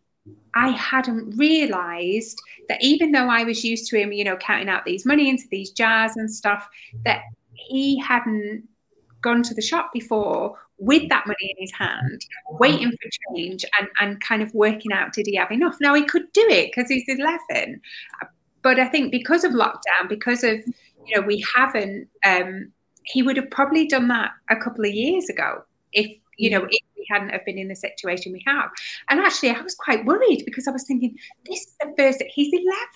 I 0.56 0.70
hadn't 0.70 1.38
realized 1.38 2.42
that 2.70 2.82
even 2.82 3.12
though 3.12 3.30
I 3.30 3.44
was 3.44 3.64
used 3.64 3.90
to 3.90 4.00
him, 4.00 4.12
you 4.12 4.24
know, 4.24 4.38
counting 4.38 4.70
out 4.70 4.86
these 4.86 5.06
money 5.06 5.30
into 5.30 5.46
these 5.52 5.72
jars 5.72 6.14
and 6.16 6.32
stuff, 6.32 6.68
that 7.04 7.22
he 7.54 8.00
hadn't 8.00 8.68
gone 9.22 9.44
to 9.44 9.54
the 9.54 9.62
shop 9.62 9.92
before 9.94 10.58
with 10.78 11.08
that 11.10 11.26
money 11.26 11.56
in 11.56 11.56
his 11.58 11.72
hand, 11.74 12.26
waiting 12.60 12.92
for 12.92 13.36
change 13.36 13.66
and, 13.80 13.88
and 14.00 14.22
kind 14.22 14.42
of 14.42 14.54
working 14.54 14.92
out 14.92 15.14
did 15.14 15.26
he 15.28 15.36
have 15.36 15.52
enough? 15.52 15.78
Now 15.80 15.94
he 15.94 16.06
could 16.06 16.32
do 16.34 16.46
it 16.50 16.72
because 16.74 16.90
he's 16.90 17.06
11. 17.08 17.82
But 18.62 18.80
I 18.80 18.88
think 18.88 19.12
because 19.12 19.44
of 19.44 19.52
lockdown, 19.52 20.10
because 20.10 20.44
of, 20.44 20.58
you 21.06 21.16
know, 21.16 21.22
we 21.22 21.44
haven't, 21.56 22.08
um, 22.26 22.72
he 23.04 23.22
would 23.22 23.38
have 23.38 23.50
probably 23.52 23.88
done 23.88 24.08
that 24.08 24.32
a 24.50 24.56
couple 24.56 24.86
of 24.86 24.92
years 24.92 25.30
ago 25.30 25.64
if, 25.94 26.12
you 26.38 26.50
know, 26.50 26.66
if 26.70 26.82
we 26.98 27.08
hadn't 27.10 27.30
have 27.30 27.46
been 27.46 27.58
in 27.58 27.68
the 27.68 27.76
situation 27.76 28.32
we 28.32 28.44
have. 28.46 28.70
And 29.10 29.20
actually 29.20 29.52
I 29.52 29.62
was 29.62 29.76
quite 29.76 30.06
worried 30.06 30.44
because 30.46 30.68
I 30.68 30.72
was 30.72 30.84
thinking, 30.84 31.16
this 31.46 31.62
is 31.62 31.76
the 31.80 31.94
first, 31.98 32.24
he's 32.34 32.54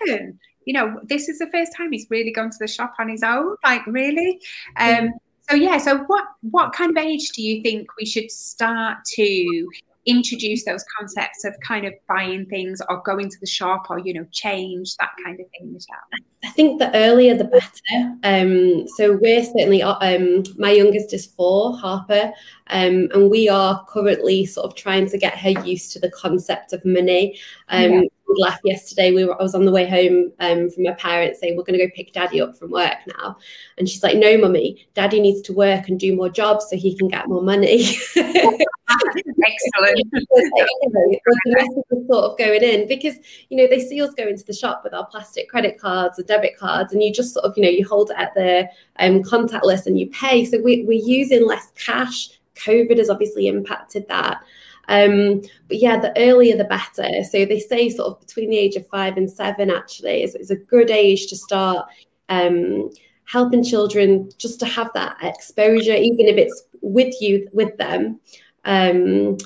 11 0.08 0.40
you 0.66 0.74
know, 0.74 1.00
this 1.04 1.30
is 1.30 1.40
the 1.40 1.50
first 1.52 1.76
time 1.76 1.92
he's 1.92 2.06
really 2.12 2.32
gone 2.32 2.52
to 2.52 2.58
the 2.60 2.68
shop 2.68 2.94
on 3.00 3.10
his 3.10 3.24
own. 3.24 3.56
Like, 3.64 3.84
really? 3.88 4.40
Um, 4.78 5.14
so 5.50 5.56
yeah, 5.56 5.80
so 5.80 5.98
what 6.06 6.26
what 6.42 6.74
kind 6.74 6.96
of 6.96 7.04
age 7.04 7.30
do 7.30 7.42
you 7.42 7.64
think 7.64 7.88
we 7.98 8.06
should 8.06 8.30
start 8.30 9.00
to 9.16 9.68
introduce 10.06 10.66
those 10.66 10.84
concepts 10.98 11.44
of 11.44 11.54
kind 11.66 11.86
of 11.86 11.94
buying 12.08 12.46
things 12.46 12.82
or 12.90 13.02
going 13.04 13.30
to 13.30 13.36
the 13.42 13.48
shop 13.48 13.86
or 13.90 14.00
you 14.00 14.14
know 14.14 14.26
change 14.32 14.96
that 14.98 15.10
kind 15.24 15.40
of 15.40 15.46
thing 15.52 15.72
michelle 15.74 15.98
i 16.44 16.50
think 16.50 16.80
the 16.80 16.96
earlier 16.96 17.36
the 17.36 17.44
better 17.44 18.16
um, 18.24 18.88
so 18.96 19.18
we're 19.22 19.44
certainly 19.44 19.84
um, 19.84 20.44
my 20.58 20.72
youngest 20.72 21.14
is 21.14 21.26
four 21.26 21.78
harper 21.78 22.32
um, 22.68 23.10
and 23.14 23.30
we 23.30 23.50
are 23.50 23.86
currently 23.90 24.46
sort 24.46 24.66
of 24.66 24.76
trying 24.76 25.08
to 25.08 25.18
get 25.18 25.38
her 25.38 25.50
used 25.50 25.92
to 25.92 26.00
the 26.00 26.12
concept 26.12 26.72
of 26.72 26.84
money 26.86 27.38
um, 27.68 27.92
yeah 27.92 28.02
left 28.38 28.62
yesterday. 28.64 29.12
We 29.12 29.26
were 29.26 29.40
I 29.40 29.44
was 29.44 29.56
on 29.56 29.66
the 29.66 29.72
way 29.72 29.88
home 29.88 30.32
um, 30.40 30.70
from 30.70 30.84
my 30.84 30.94
parents 30.94 31.40
saying 31.40 31.58
we're 31.58 31.64
going 31.64 31.80
to 31.80 31.86
go 31.86 31.92
pick 31.96 32.14
daddy 32.14 32.42
up 32.42 32.58
from 32.58 32.72
work 32.72 32.98
now, 33.18 33.38
and 33.78 33.90
she's 33.90 34.04
like, 34.04 34.18
"No, 34.18 34.38
mummy, 34.38 34.88
daddy 34.94 35.20
needs 35.20 35.42
to 35.42 35.54
work 35.54 35.90
and 35.90 36.00
do 36.00 36.16
more 36.16 36.30
jobs 36.30 36.68
so 36.70 36.78
he 36.78 36.96
can 36.96 37.08
get 37.08 37.28
more 37.28 37.42
money." 37.42 37.98
Excellent. 39.46 40.00
sort 42.10 42.32
of 42.32 42.38
going 42.38 42.64
in 42.64 42.88
because 42.88 43.16
you 43.50 43.58
know 43.58 43.68
they 43.68 43.80
see 43.80 44.02
us 44.02 44.14
go 44.16 44.28
into 44.28 44.44
the 44.46 44.54
shop 44.54 44.82
with 44.84 44.94
our 44.94 45.06
plastic 45.06 45.50
credit 45.50 45.80
cards 45.80 46.18
or 46.18 46.24
debit 46.24 46.58
cards, 46.58 46.94
and 46.94 47.04
you 47.04 47.14
just 47.14 47.34
sort 47.34 47.46
of 47.46 47.54
you 47.56 47.64
know 47.64 47.70
you 47.70 47.88
hold 47.88 48.10
it 48.12 48.18
at 48.18 48.34
the 48.34 48.68
um, 48.98 49.22
contactless 49.22 49.86
and 49.86 50.00
you 50.00 50.10
pay. 50.10 50.46
So 50.46 50.60
we, 50.62 50.84
we're 50.84 51.04
using 51.04 51.46
less 51.46 51.72
cash. 51.76 52.30
COVID 52.56 52.98
has 52.98 53.10
obviously 53.10 53.48
impacted 53.48 54.08
that. 54.08 54.42
Um, 54.88 55.42
but 55.68 55.78
yeah, 55.78 56.00
the 56.00 56.12
earlier 56.18 56.58
the 56.58 56.64
better. 56.64 57.24
So 57.24 57.46
they 57.46 57.60
say 57.60 57.90
sort 57.90 58.12
of 58.12 58.20
between 58.20 58.50
the 58.50 58.58
age 58.58 58.76
of 58.76 58.88
five 58.88 59.18
and 59.18 59.30
seven 59.30 59.70
actually 59.70 60.24
is, 60.24 60.36
is 60.36 60.50
a 60.50 60.56
good 60.56 60.90
age 60.90 61.28
to 61.28 61.36
start 61.36 61.88
um, 62.28 62.90
helping 63.26 63.64
children 63.64 64.30
just 64.40 64.60
to 64.60 64.66
have 64.66 64.92
that 64.96 65.16
exposure, 65.22 65.94
even 65.94 66.26
if 66.26 66.38
it's 66.38 66.64
with 66.82 67.22
you 67.22 67.48
with 67.54 67.78
them. 67.78 68.20
Um, 68.66 69.38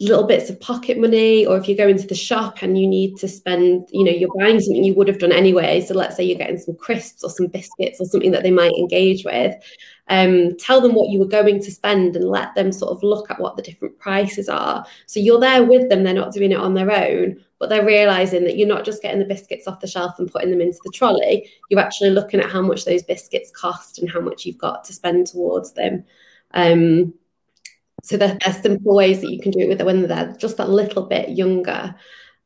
little 0.00 0.26
bits 0.26 0.48
of 0.48 0.58
pocket 0.60 0.98
money 0.98 1.44
or 1.44 1.58
if 1.58 1.68
you 1.68 1.76
go 1.76 1.86
into 1.86 2.06
the 2.06 2.14
shop 2.14 2.62
and 2.62 2.80
you 2.80 2.86
need 2.86 3.18
to 3.18 3.28
spend 3.28 3.86
you 3.92 4.02
know 4.02 4.10
you're 4.10 4.32
buying 4.38 4.58
something 4.58 4.82
you 4.82 4.94
would 4.94 5.08
have 5.08 5.18
done 5.18 5.30
anyway. 5.30 5.80
So 5.82 5.94
let's 5.94 6.16
say 6.16 6.24
you're 6.24 6.38
getting 6.38 6.58
some 6.58 6.74
crisps 6.74 7.22
or 7.22 7.28
some 7.28 7.48
biscuits 7.48 8.00
or 8.00 8.06
something 8.06 8.30
that 8.30 8.42
they 8.42 8.50
might 8.50 8.72
engage 8.72 9.24
with 9.24 9.54
um, 10.08 10.56
tell 10.56 10.80
them 10.80 10.94
what 10.94 11.10
you 11.10 11.18
were 11.18 11.26
going 11.26 11.62
to 11.62 11.70
spend 11.70 12.16
and 12.16 12.24
let 12.24 12.54
them 12.54 12.72
sort 12.72 12.92
of 12.92 13.02
look 13.02 13.30
at 13.30 13.38
what 13.38 13.56
the 13.56 13.62
different 13.62 13.98
prices 13.98 14.48
are. 14.48 14.86
So 15.06 15.20
you're 15.20 15.38
there 15.38 15.64
with 15.64 15.90
them 15.90 16.02
they're 16.02 16.14
not 16.14 16.32
doing 16.32 16.52
it 16.52 16.58
on 16.58 16.72
their 16.72 16.90
own 16.90 17.44
but 17.58 17.68
they're 17.68 17.84
realizing 17.84 18.44
that 18.44 18.56
you're 18.56 18.66
not 18.66 18.86
just 18.86 19.02
getting 19.02 19.18
the 19.18 19.26
biscuits 19.26 19.68
off 19.68 19.80
the 19.80 19.86
shelf 19.86 20.18
and 20.18 20.32
putting 20.32 20.50
them 20.50 20.62
into 20.62 20.78
the 20.82 20.92
trolley. 20.94 21.50
You're 21.68 21.78
actually 21.78 22.08
looking 22.08 22.40
at 22.40 22.50
how 22.50 22.62
much 22.62 22.86
those 22.86 23.02
biscuits 23.02 23.50
cost 23.50 23.98
and 23.98 24.10
how 24.10 24.20
much 24.20 24.46
you've 24.46 24.56
got 24.56 24.82
to 24.84 24.94
spend 24.94 25.26
towards 25.26 25.74
them. 25.74 26.04
Um, 26.52 27.12
so 28.10 28.16
there, 28.16 28.36
there's 28.44 28.60
simple 28.60 28.96
ways 28.96 29.20
that 29.20 29.30
you 29.30 29.40
can 29.40 29.52
do 29.52 29.60
it 29.60 29.68
with 29.68 29.80
it 29.80 29.86
when 29.86 30.08
they're 30.08 30.34
just 30.36 30.56
that 30.56 30.68
little 30.68 31.04
bit 31.04 31.28
younger. 31.28 31.94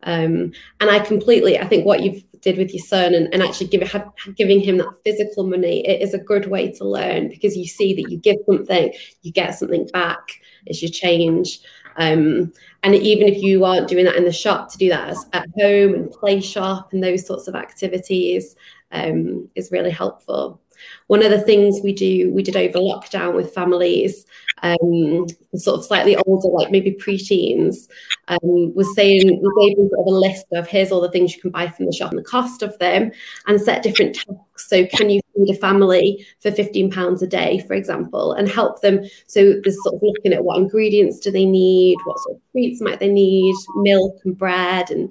Um, 0.02 0.52
and 0.78 0.90
I 0.90 0.98
completely, 0.98 1.58
I 1.58 1.66
think 1.66 1.86
what 1.86 2.02
you've 2.02 2.22
did 2.42 2.58
with 2.58 2.74
your 2.74 2.84
son 2.84 3.14
and, 3.14 3.32
and 3.32 3.42
actually 3.42 3.68
give, 3.68 3.80
have, 3.88 4.06
giving 4.36 4.60
him 4.60 4.76
that 4.76 4.92
physical 5.06 5.44
money, 5.44 5.80
it 5.88 6.02
is 6.02 6.12
a 6.12 6.18
good 6.18 6.50
way 6.50 6.70
to 6.72 6.84
learn 6.86 7.30
because 7.30 7.56
you 7.56 7.66
see 7.66 7.94
that 7.94 8.10
you 8.10 8.18
give 8.18 8.36
something, 8.44 8.92
you 9.22 9.32
get 9.32 9.58
something 9.58 9.86
back 9.94 10.32
as 10.68 10.82
you 10.82 10.90
change. 10.90 11.60
Um, 11.96 12.52
and 12.82 12.94
even 12.94 13.26
if 13.26 13.42
you 13.42 13.64
aren't 13.64 13.88
doing 13.88 14.04
that 14.04 14.16
in 14.16 14.26
the 14.26 14.32
shop, 14.32 14.70
to 14.72 14.76
do 14.76 14.90
that 14.90 15.16
at 15.32 15.48
home 15.58 15.94
and 15.94 16.10
play 16.10 16.42
shop 16.42 16.92
and 16.92 17.02
those 17.02 17.26
sorts 17.26 17.48
of 17.48 17.54
activities 17.54 18.54
um, 18.92 19.48
is 19.54 19.72
really 19.72 19.90
helpful. 19.90 20.60
One 21.08 21.22
of 21.22 21.30
the 21.30 21.40
things 21.40 21.80
we 21.82 21.92
do, 21.92 22.32
we 22.32 22.42
did 22.42 22.56
over 22.56 22.78
lockdown 22.78 23.34
with 23.34 23.54
families, 23.54 24.24
um, 24.62 25.26
sort 25.54 25.78
of 25.78 25.84
slightly 25.84 26.16
older, 26.26 26.48
like 26.48 26.70
maybe 26.70 26.92
preteens, 26.92 27.88
um, 28.28 28.74
was 28.74 28.94
saying 28.94 29.26
we 29.26 29.68
gave 29.68 29.76
them 29.76 29.88
sort 29.90 30.08
of 30.08 30.14
a 30.14 30.18
list 30.18 30.46
of 30.52 30.66
here's 30.66 30.90
all 30.90 31.00
the 31.00 31.10
things 31.10 31.34
you 31.34 31.42
can 31.42 31.50
buy 31.50 31.68
from 31.68 31.86
the 31.86 31.92
shop 31.92 32.10
and 32.10 32.18
the 32.18 32.24
cost 32.24 32.62
of 32.62 32.78
them, 32.78 33.10
and 33.46 33.60
set 33.60 33.82
different 33.82 34.14
tasks. 34.14 34.40
So, 34.56 34.86
can 34.86 35.10
you 35.10 35.20
feed 35.34 35.54
a 35.54 35.58
family 35.58 36.26
for 36.40 36.50
fifteen 36.50 36.90
pounds 36.90 37.22
a 37.22 37.26
day, 37.26 37.62
for 37.66 37.74
example, 37.74 38.32
and 38.32 38.48
help 38.48 38.80
them? 38.80 39.04
So, 39.26 39.60
there's 39.62 39.82
sort 39.82 39.96
of 39.96 40.02
looking 40.02 40.32
at 40.32 40.44
what 40.44 40.58
ingredients 40.58 41.18
do 41.18 41.30
they 41.30 41.44
need, 41.44 41.96
what 42.04 42.18
sort 42.20 42.36
of 42.36 42.42
treats 42.52 42.80
might 42.80 43.00
they 43.00 43.08
need, 43.08 43.54
milk 43.76 44.20
and 44.24 44.38
bread, 44.38 44.90
and 44.90 45.10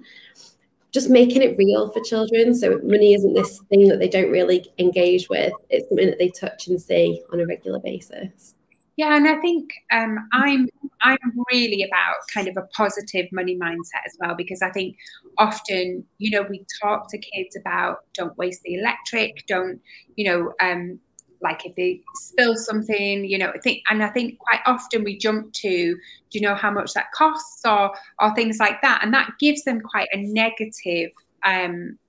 just 0.93 1.09
making 1.09 1.41
it 1.41 1.57
real 1.57 1.89
for 1.89 1.99
children. 2.01 2.53
So 2.53 2.79
money 2.83 3.13
isn't 3.13 3.33
this 3.33 3.59
thing 3.69 3.87
that 3.87 3.99
they 3.99 4.07
don't 4.07 4.31
really 4.31 4.65
engage 4.77 5.27
with. 5.27 5.51
It's 5.69 5.89
something 5.89 6.07
that 6.07 6.19
they 6.19 6.29
touch 6.29 6.67
and 6.67 6.81
see 6.81 7.21
on 7.31 7.39
a 7.39 7.47
regular 7.47 7.79
basis. 7.79 8.53
Yeah, 8.95 9.15
and 9.15 9.27
I 9.27 9.37
think 9.41 9.71
um, 9.91 10.19
I'm 10.33 10.69
I'm 11.01 11.17
really 11.51 11.83
about 11.83 12.15
kind 12.31 12.47
of 12.47 12.57
a 12.57 12.67
positive 12.77 13.25
money 13.31 13.57
mindset 13.57 14.05
as 14.05 14.15
well 14.19 14.35
because 14.35 14.61
I 14.61 14.69
think 14.69 14.97
often 15.39 16.05
you 16.19 16.29
know 16.29 16.45
we 16.47 16.63
talk 16.79 17.09
to 17.09 17.17
kids 17.17 17.55
about 17.55 18.01
don't 18.13 18.37
waste 18.37 18.61
the 18.61 18.75
electric, 18.75 19.47
don't 19.47 19.81
you 20.15 20.25
know 20.25 20.53
um, 20.61 20.99
like 21.43 21.65
if 21.65 21.75
they 21.75 22.01
spill 22.15 22.55
something, 22.55 23.25
you 23.25 23.37
know, 23.37 23.51
I 23.53 23.59
think, 23.59 23.83
and 23.89 24.01
I 24.03 24.09
think 24.09 24.39
quite 24.39 24.61
often 24.65 25.03
we 25.03 25.17
jump 25.17 25.53
to, 25.53 25.95
do 25.95 25.97
you 26.31 26.41
know 26.41 26.55
how 26.55 26.71
much 26.71 26.93
that 26.93 27.11
costs 27.13 27.61
or 27.65 27.93
or 28.19 28.33
things 28.33 28.57
like 28.59 28.81
that, 28.81 29.01
and 29.03 29.13
that 29.13 29.31
gives 29.39 29.63
them 29.63 29.81
quite 29.81 30.07
a 30.13 30.17
negative, 30.17 31.11
um, 31.45 31.99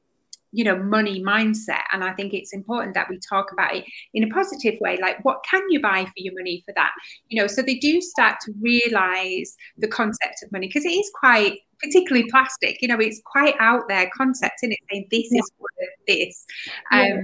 you 0.52 0.64
know, 0.64 0.76
money 0.76 1.22
mindset. 1.22 1.82
And 1.92 2.04
I 2.04 2.12
think 2.12 2.32
it's 2.32 2.52
important 2.52 2.94
that 2.94 3.10
we 3.10 3.18
talk 3.18 3.52
about 3.52 3.74
it 3.74 3.84
in 4.14 4.22
a 4.22 4.28
positive 4.28 4.80
way, 4.80 4.98
like 5.02 5.22
what 5.24 5.44
can 5.48 5.62
you 5.68 5.80
buy 5.80 6.04
for 6.04 6.12
your 6.16 6.34
money 6.34 6.62
for 6.64 6.72
that, 6.76 6.92
you 7.28 7.40
know, 7.40 7.48
so 7.48 7.60
they 7.60 7.74
do 7.74 8.00
start 8.00 8.38
to 8.46 8.52
realize 8.60 9.56
the 9.78 9.88
concept 9.88 10.42
of 10.44 10.52
money 10.52 10.68
because 10.68 10.84
it 10.84 10.92
is 10.92 11.10
quite 11.18 11.58
particularly 11.82 12.26
plastic 12.30 12.80
you 12.80 12.88
know 12.88 12.98
it's 12.98 13.20
quite 13.26 13.54
out 13.58 13.82
there 13.88 14.08
concept 14.16 14.60
in 14.62 14.72
it? 14.72 14.78
Saying 14.90 15.08
this 15.10 15.28
yeah. 15.30 15.40
is 15.40 15.52
worth 15.58 16.06
this. 16.06 16.46
Um, 16.92 17.00
yeah 17.04 17.20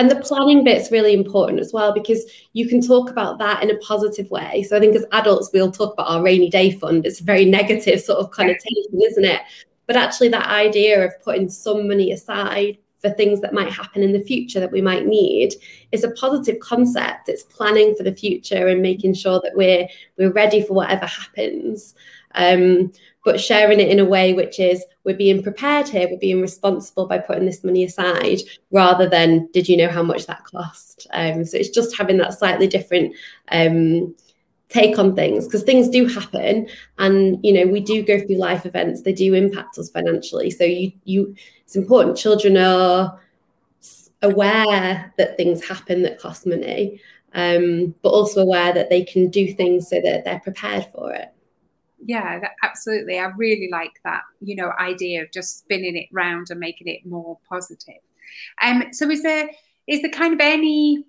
and 0.00 0.10
the 0.10 0.16
planning 0.16 0.64
bit's 0.64 0.90
really 0.90 1.12
important 1.12 1.60
as 1.60 1.74
well 1.74 1.92
because 1.92 2.24
you 2.54 2.66
can 2.66 2.80
talk 2.80 3.10
about 3.10 3.36
that 3.36 3.62
in 3.62 3.70
a 3.70 3.76
positive 3.80 4.30
way. 4.30 4.62
So 4.62 4.74
I 4.74 4.80
think 4.80 4.96
as 4.96 5.04
adults, 5.12 5.50
we'll 5.52 5.70
talk 5.70 5.92
about 5.92 6.08
our 6.08 6.22
rainy 6.22 6.48
day 6.48 6.70
fund. 6.70 7.04
It's 7.04 7.20
a 7.20 7.24
very 7.24 7.44
negative 7.44 8.00
sort 8.00 8.18
of 8.18 8.30
connotation, 8.30 8.98
isn't 8.98 9.26
it? 9.26 9.42
But 9.86 9.96
actually, 9.96 10.28
that 10.30 10.48
idea 10.48 11.04
of 11.04 11.12
putting 11.22 11.50
some 11.50 11.86
money 11.86 12.12
aside 12.12 12.78
for 12.96 13.10
things 13.10 13.42
that 13.42 13.52
might 13.52 13.70
happen 13.70 14.02
in 14.02 14.12
the 14.12 14.22
future 14.22 14.58
that 14.58 14.72
we 14.72 14.80
might 14.80 15.06
need 15.06 15.52
is 15.92 16.02
a 16.02 16.12
positive 16.12 16.60
concept. 16.60 17.28
It's 17.28 17.42
planning 17.42 17.94
for 17.94 18.02
the 18.02 18.14
future 18.14 18.68
and 18.68 18.80
making 18.80 19.12
sure 19.12 19.38
that 19.42 19.52
we're 19.54 19.86
we're 20.16 20.32
ready 20.32 20.62
for 20.62 20.72
whatever 20.72 21.04
happens. 21.04 21.94
Um, 22.34 22.90
but 23.24 23.40
sharing 23.40 23.80
it 23.80 23.88
in 23.88 23.98
a 23.98 24.04
way 24.04 24.32
which 24.32 24.58
is 24.58 24.84
we're 25.04 25.16
being 25.16 25.42
prepared 25.42 25.88
here, 25.88 26.08
we're 26.10 26.18
being 26.18 26.40
responsible 26.40 27.06
by 27.06 27.18
putting 27.18 27.46
this 27.46 27.64
money 27.64 27.84
aside, 27.84 28.38
rather 28.70 29.08
than 29.08 29.48
did 29.52 29.68
you 29.68 29.76
know 29.76 29.88
how 29.88 30.02
much 30.02 30.26
that 30.26 30.44
cost? 30.44 31.06
Um, 31.12 31.44
so 31.44 31.58
it's 31.58 31.68
just 31.68 31.96
having 31.96 32.18
that 32.18 32.34
slightly 32.34 32.66
different 32.66 33.14
um, 33.50 34.14
take 34.68 34.98
on 34.98 35.14
things 35.14 35.46
because 35.46 35.62
things 35.62 35.88
do 35.88 36.06
happen, 36.06 36.68
and 36.98 37.38
you 37.44 37.52
know 37.52 37.70
we 37.70 37.80
do 37.80 38.02
go 38.02 38.18
through 38.18 38.36
life 38.36 38.64
events; 38.64 39.02
they 39.02 39.12
do 39.12 39.34
impact 39.34 39.78
us 39.78 39.90
financially. 39.90 40.50
So 40.50 40.64
you 40.64 40.92
you 41.04 41.34
it's 41.64 41.76
important 41.76 42.16
children 42.16 42.56
are 42.56 43.20
aware 44.22 45.12
that 45.16 45.36
things 45.36 45.66
happen 45.66 46.02
that 46.02 46.18
cost 46.18 46.46
money, 46.46 47.00
um, 47.34 47.94
but 48.02 48.10
also 48.10 48.42
aware 48.42 48.72
that 48.72 48.90
they 48.90 49.04
can 49.04 49.28
do 49.28 49.52
things 49.52 49.88
so 49.88 50.00
that 50.04 50.24
they're 50.24 50.40
prepared 50.40 50.86
for 50.92 51.12
it 51.12 51.32
yeah 52.04 52.40
absolutely. 52.62 53.18
I 53.18 53.26
really 53.36 53.68
like 53.70 53.92
that 54.04 54.22
you 54.40 54.56
know 54.56 54.72
idea 54.78 55.22
of 55.22 55.32
just 55.32 55.58
spinning 55.58 55.96
it 55.96 56.08
round 56.12 56.48
and 56.50 56.60
making 56.60 56.88
it 56.88 57.06
more 57.06 57.38
positive. 57.48 58.02
Um 58.62 58.84
so 58.92 59.08
is 59.10 59.22
there 59.22 59.50
is 59.86 60.02
there 60.02 60.10
kind 60.10 60.34
of 60.34 60.40
any 60.40 61.04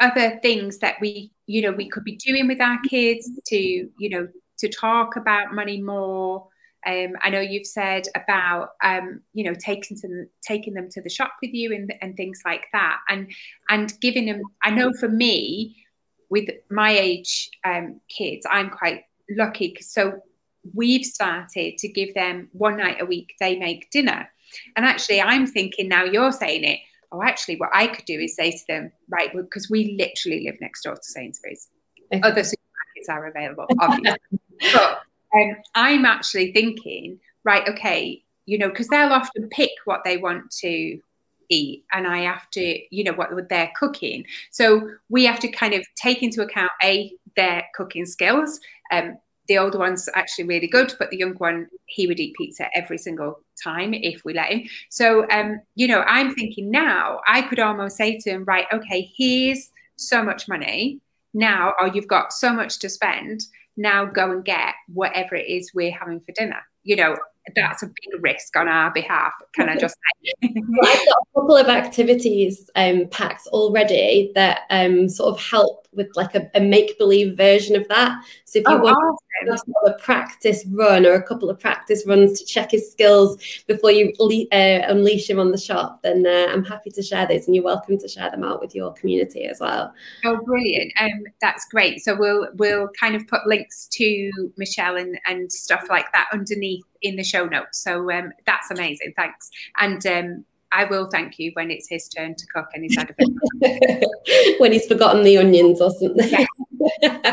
other 0.00 0.38
things 0.40 0.78
that 0.78 0.96
we 1.00 1.32
you 1.46 1.62
know 1.62 1.72
we 1.72 1.88
could 1.88 2.04
be 2.04 2.16
doing 2.16 2.46
with 2.46 2.60
our 2.60 2.78
kids 2.88 3.28
to 3.46 3.56
you 3.56 4.10
know 4.10 4.28
to 4.58 4.68
talk 4.68 5.16
about 5.16 5.54
money 5.54 5.80
more? 5.80 6.48
Um, 6.86 7.14
I 7.22 7.30
know 7.30 7.40
you've 7.40 7.66
said 7.66 8.04
about 8.14 8.70
um, 8.82 9.20
you 9.34 9.44
know 9.44 9.54
taking 9.54 9.96
them 10.00 10.28
taking 10.42 10.74
them 10.74 10.88
to 10.90 11.02
the 11.02 11.10
shop 11.10 11.32
with 11.42 11.52
you 11.52 11.74
and, 11.74 11.92
and 12.00 12.16
things 12.16 12.40
like 12.44 12.66
that, 12.72 12.98
and 13.08 13.30
and 13.68 13.92
giving 14.00 14.26
them. 14.26 14.42
I 14.62 14.70
know 14.70 14.92
for 14.92 15.08
me, 15.08 15.76
with 16.30 16.48
my 16.70 16.90
age 16.90 17.50
um, 17.64 18.00
kids, 18.08 18.46
I'm 18.48 18.70
quite 18.70 19.02
lucky 19.30 19.76
so 19.80 20.20
we've 20.74 21.04
started 21.04 21.78
to 21.78 21.88
give 21.88 22.14
them 22.14 22.48
one 22.52 22.76
night 22.76 23.00
a 23.00 23.06
week 23.06 23.34
they 23.40 23.58
make 23.58 23.90
dinner 23.90 24.28
and 24.76 24.84
actually 24.84 25.20
i'm 25.20 25.46
thinking 25.46 25.88
now 25.88 26.04
you're 26.04 26.32
saying 26.32 26.64
it 26.64 26.80
oh 27.12 27.22
actually 27.22 27.56
what 27.56 27.70
i 27.72 27.86
could 27.86 28.04
do 28.04 28.18
is 28.18 28.34
say 28.34 28.50
to 28.50 28.64
them 28.68 28.92
right 29.08 29.30
because 29.34 29.68
we 29.70 29.96
literally 29.98 30.44
live 30.44 30.60
next 30.60 30.82
door 30.82 30.94
to 30.94 31.02
sainsbury's 31.02 31.68
okay. 32.12 32.20
other 32.22 32.42
supermarkets 32.42 33.10
are 33.10 33.26
available 33.26 33.66
obviously 33.80 34.18
but 34.72 35.00
um, 35.34 35.56
i'm 35.74 36.04
actually 36.04 36.52
thinking 36.52 37.18
right 37.44 37.68
okay 37.68 38.22
you 38.46 38.58
know 38.58 38.68
because 38.68 38.88
they'll 38.88 39.12
often 39.12 39.48
pick 39.50 39.70
what 39.84 40.02
they 40.04 40.16
want 40.16 40.50
to 40.50 40.98
eat 41.48 41.84
and 41.92 42.06
I 42.06 42.20
have 42.20 42.48
to, 42.50 42.78
you 42.94 43.04
know, 43.04 43.12
what 43.12 43.30
they're 43.48 43.72
cooking. 43.76 44.24
So 44.50 44.90
we 45.08 45.24
have 45.24 45.40
to 45.40 45.48
kind 45.48 45.74
of 45.74 45.84
take 45.96 46.22
into 46.22 46.42
account 46.42 46.70
a 46.82 47.12
their 47.38 47.64
cooking 47.74 48.04
skills. 48.04 48.60
Um, 48.92 49.16
the 49.46 49.58
older 49.58 49.78
one's 49.78 50.08
actually 50.14 50.44
really 50.44 50.66
good, 50.66 50.94
but 50.98 51.10
the 51.10 51.16
young 51.16 51.34
one, 51.34 51.68
he 51.86 52.06
would 52.06 52.20
eat 52.20 52.34
pizza 52.36 52.68
every 52.74 52.98
single 52.98 53.40
time 53.64 53.94
if 53.94 54.22
we 54.24 54.34
let 54.34 54.52
him. 54.52 54.64
So, 54.90 55.26
um, 55.30 55.60
you 55.74 55.88
know, 55.88 56.00
I'm 56.00 56.34
thinking 56.34 56.70
now 56.70 57.20
I 57.26 57.42
could 57.42 57.58
almost 57.58 57.96
say 57.96 58.18
to 58.18 58.30
him, 58.30 58.44
right, 58.44 58.66
okay, 58.72 59.10
here's 59.16 59.70
so 59.96 60.22
much 60.22 60.48
money 60.48 61.00
now, 61.32 61.72
or 61.80 61.88
you've 61.88 62.08
got 62.08 62.32
so 62.32 62.52
much 62.52 62.78
to 62.80 62.90
spend. 62.90 63.40
Now 63.76 64.04
go 64.04 64.30
and 64.32 64.44
get 64.44 64.74
whatever 64.92 65.34
it 65.36 65.48
is 65.48 65.72
we're 65.72 65.96
having 65.96 66.20
for 66.20 66.32
dinner. 66.32 66.60
You 66.82 66.96
know, 66.96 67.16
that's 67.54 67.82
a 67.82 67.86
big 67.86 68.22
risk 68.22 68.56
on 68.56 68.68
our 68.68 68.92
behalf. 68.92 69.32
Can 69.54 69.68
I 69.68 69.76
just 69.76 69.96
say? 70.42 70.54
well, 70.54 70.90
I've 70.90 71.06
got 71.06 71.16
a 71.16 71.40
couple 71.40 71.56
of 71.56 71.68
activities 71.68 72.70
um, 72.76 73.08
packed 73.10 73.46
already 73.48 74.32
that 74.34 74.62
um, 74.70 75.08
sort 75.08 75.34
of 75.34 75.40
help 75.40 75.88
with 75.92 76.08
like 76.14 76.34
a, 76.34 76.50
a 76.54 76.60
make 76.60 76.98
believe 76.98 77.36
version 77.36 77.76
of 77.76 77.86
that. 77.88 78.22
So 78.44 78.60
if 78.60 78.64
you 78.68 78.74
oh, 78.74 78.78
want 78.78 79.20
awesome. 79.50 79.74
a 79.86 79.92
practice 79.98 80.64
run 80.70 81.06
or 81.06 81.14
a 81.14 81.22
couple 81.22 81.50
of 81.50 81.58
practice 81.58 82.04
runs 82.06 82.38
to 82.38 82.46
check 82.46 82.70
his 82.70 82.90
skills 82.90 83.36
before 83.66 83.90
you 83.90 84.12
le- 84.18 84.46
uh, 84.52 84.86
unleash 84.88 85.28
him 85.28 85.38
on 85.38 85.50
the 85.50 85.58
shop, 85.58 86.02
then 86.02 86.26
uh, 86.26 86.52
I'm 86.52 86.64
happy 86.64 86.90
to 86.90 87.02
share 87.02 87.26
those, 87.26 87.46
and 87.46 87.54
you're 87.54 87.64
welcome 87.64 87.98
to 87.98 88.08
share 88.08 88.30
them 88.30 88.44
out 88.44 88.60
with 88.60 88.74
your 88.74 88.92
community 88.94 89.44
as 89.44 89.60
well. 89.60 89.92
Oh, 90.24 90.38
brilliant! 90.44 90.92
Um, 91.00 91.24
that's 91.40 91.66
great. 91.70 92.00
So 92.00 92.16
we'll 92.16 92.48
we'll 92.54 92.88
kind 92.98 93.14
of 93.14 93.26
put 93.26 93.46
links 93.46 93.86
to 93.92 94.30
Michelle 94.56 94.96
and 94.96 95.18
and 95.26 95.52
stuff 95.52 95.84
like 95.88 96.10
that 96.12 96.28
underneath 96.32 96.84
in 97.02 97.16
the 97.16 97.24
show 97.24 97.46
notes. 97.46 97.82
So 97.82 98.10
um, 98.10 98.32
that's 98.46 98.70
amazing. 98.70 99.12
Thanks. 99.16 99.50
And 99.78 100.04
um, 100.06 100.44
I 100.72 100.84
will 100.84 101.08
thank 101.10 101.38
you 101.38 101.50
when 101.54 101.70
it's 101.70 101.88
his 101.88 102.08
turn 102.08 102.34
to 102.34 102.46
cook 102.46 102.68
and 102.74 102.84
he's 102.84 102.96
had 102.96 103.10
a 103.10 103.14
bit. 103.16 104.04
when 104.60 104.72
he's 104.72 104.86
forgotten 104.86 105.24
the 105.24 105.38
onions 105.38 105.80
or 105.80 105.90
something. 105.90 106.28
Yeah. 106.28 107.32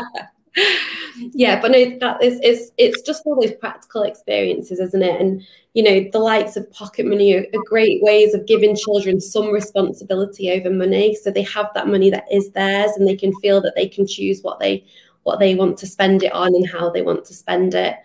yeah, 1.32 1.60
but 1.60 1.70
no, 1.70 1.98
that 1.98 2.22
is 2.22 2.40
it's 2.42 2.70
it's 2.78 3.02
just 3.02 3.22
all 3.24 3.40
those 3.40 3.54
practical 3.54 4.02
experiences, 4.02 4.80
isn't 4.80 5.02
it? 5.02 5.20
And 5.20 5.42
you 5.74 5.82
know, 5.82 6.08
the 6.10 6.18
likes 6.18 6.56
of 6.56 6.70
pocket 6.72 7.06
money 7.06 7.34
are, 7.34 7.42
are 7.42 7.64
great 7.66 8.02
ways 8.02 8.34
of 8.34 8.46
giving 8.46 8.76
children 8.76 9.20
some 9.20 9.50
responsibility 9.50 10.50
over 10.50 10.70
money, 10.70 11.14
so 11.14 11.30
they 11.30 11.42
have 11.42 11.68
that 11.74 11.88
money 11.88 12.10
that 12.10 12.24
is 12.30 12.50
theirs, 12.52 12.92
and 12.96 13.06
they 13.06 13.16
can 13.16 13.34
feel 13.40 13.60
that 13.60 13.74
they 13.76 13.88
can 13.88 14.06
choose 14.06 14.40
what 14.42 14.58
they 14.58 14.84
what 15.24 15.38
they 15.40 15.54
want 15.54 15.76
to 15.78 15.86
spend 15.86 16.22
it 16.22 16.32
on 16.32 16.54
and 16.54 16.68
how 16.68 16.88
they 16.88 17.02
want 17.02 17.24
to 17.26 17.34
spend 17.34 17.74
it. 17.74 17.96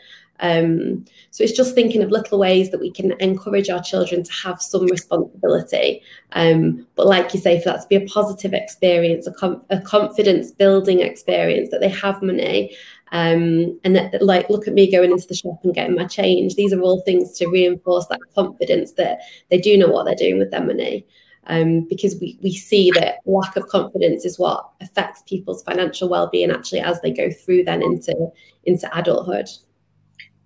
Um, 0.41 1.05
so 1.29 1.43
it's 1.43 1.55
just 1.55 1.75
thinking 1.75 2.01
of 2.01 2.09
little 2.09 2.39
ways 2.39 2.71
that 2.71 2.79
we 2.79 2.91
can 2.91 3.13
encourage 3.19 3.69
our 3.69 3.81
children 3.81 4.23
to 4.23 4.31
have 4.33 4.61
some 4.61 4.87
responsibility. 4.87 6.01
Um, 6.33 6.87
but 6.95 7.07
like 7.07 7.33
you 7.33 7.39
say, 7.39 7.59
for 7.59 7.69
that 7.69 7.81
to 7.81 7.87
be 7.87 7.95
a 7.95 8.07
positive 8.07 8.53
experience, 8.53 9.27
a, 9.27 9.33
com- 9.33 9.63
a 9.69 9.79
confidence 9.79 10.51
building 10.51 10.99
experience, 10.99 11.69
that 11.69 11.79
they 11.79 11.89
have 11.89 12.21
money. 12.21 12.75
Um, 13.13 13.79
and 13.83 13.95
that, 13.95 14.21
like, 14.21 14.49
look 14.49 14.67
at 14.67 14.73
me 14.73 14.89
going 14.89 15.11
into 15.11 15.27
the 15.27 15.35
shop 15.35 15.59
and 15.63 15.75
getting 15.75 15.95
my 15.95 16.05
change. 16.05 16.55
These 16.55 16.73
are 16.73 16.81
all 16.81 17.01
things 17.01 17.37
to 17.37 17.47
reinforce 17.47 18.07
that 18.07 18.21
confidence 18.33 18.93
that 18.93 19.19
they 19.49 19.59
do 19.59 19.77
know 19.77 19.89
what 19.89 20.05
they're 20.05 20.15
doing 20.15 20.39
with 20.39 20.49
their 20.49 20.65
money. 20.65 21.05
Um, 21.47 21.81
because 21.89 22.15
we, 22.21 22.39
we 22.41 22.53
see 22.53 22.91
that 22.91 23.15
lack 23.25 23.57
of 23.57 23.67
confidence 23.67 24.25
is 24.25 24.39
what 24.39 24.69
affects 24.79 25.23
people's 25.23 25.63
financial 25.63 26.07
well-being 26.07 26.51
actually 26.51 26.81
as 26.81 27.01
they 27.01 27.11
go 27.11 27.31
through 27.31 27.63
then 27.63 27.81
into 27.81 28.31
into 28.65 28.87
adulthood 28.95 29.49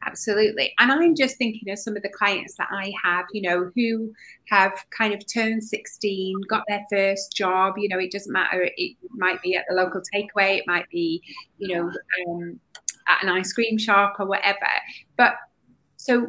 absolutely. 0.05 0.73
And 0.79 0.91
I'm 0.91 1.15
just 1.15 1.37
thinking 1.37 1.71
of 1.71 1.79
some 1.79 1.95
of 1.95 2.03
the 2.03 2.09
clients 2.09 2.55
that 2.57 2.69
I 2.71 2.93
have, 3.03 3.25
you 3.33 3.41
know, 3.41 3.71
who 3.75 4.13
have 4.49 4.73
kind 4.97 5.13
of 5.13 5.21
turned 5.31 5.63
16, 5.63 6.41
got 6.49 6.63
their 6.67 6.85
first 6.91 7.35
job. 7.35 7.75
You 7.77 7.89
know, 7.89 7.99
it 7.99 8.11
doesn't 8.11 8.31
matter. 8.31 8.69
It 8.77 8.97
might 9.11 9.41
be 9.41 9.55
at 9.55 9.65
the 9.69 9.75
local 9.75 10.01
takeaway, 10.13 10.59
it 10.59 10.63
might 10.67 10.89
be, 10.89 11.21
you 11.57 11.75
know, 11.75 11.91
um, 12.29 12.59
at 13.07 13.23
an 13.23 13.29
ice 13.29 13.53
cream 13.53 13.77
shop 13.77 14.15
or 14.19 14.25
whatever. 14.25 14.67
But 15.17 15.35
so, 15.97 16.27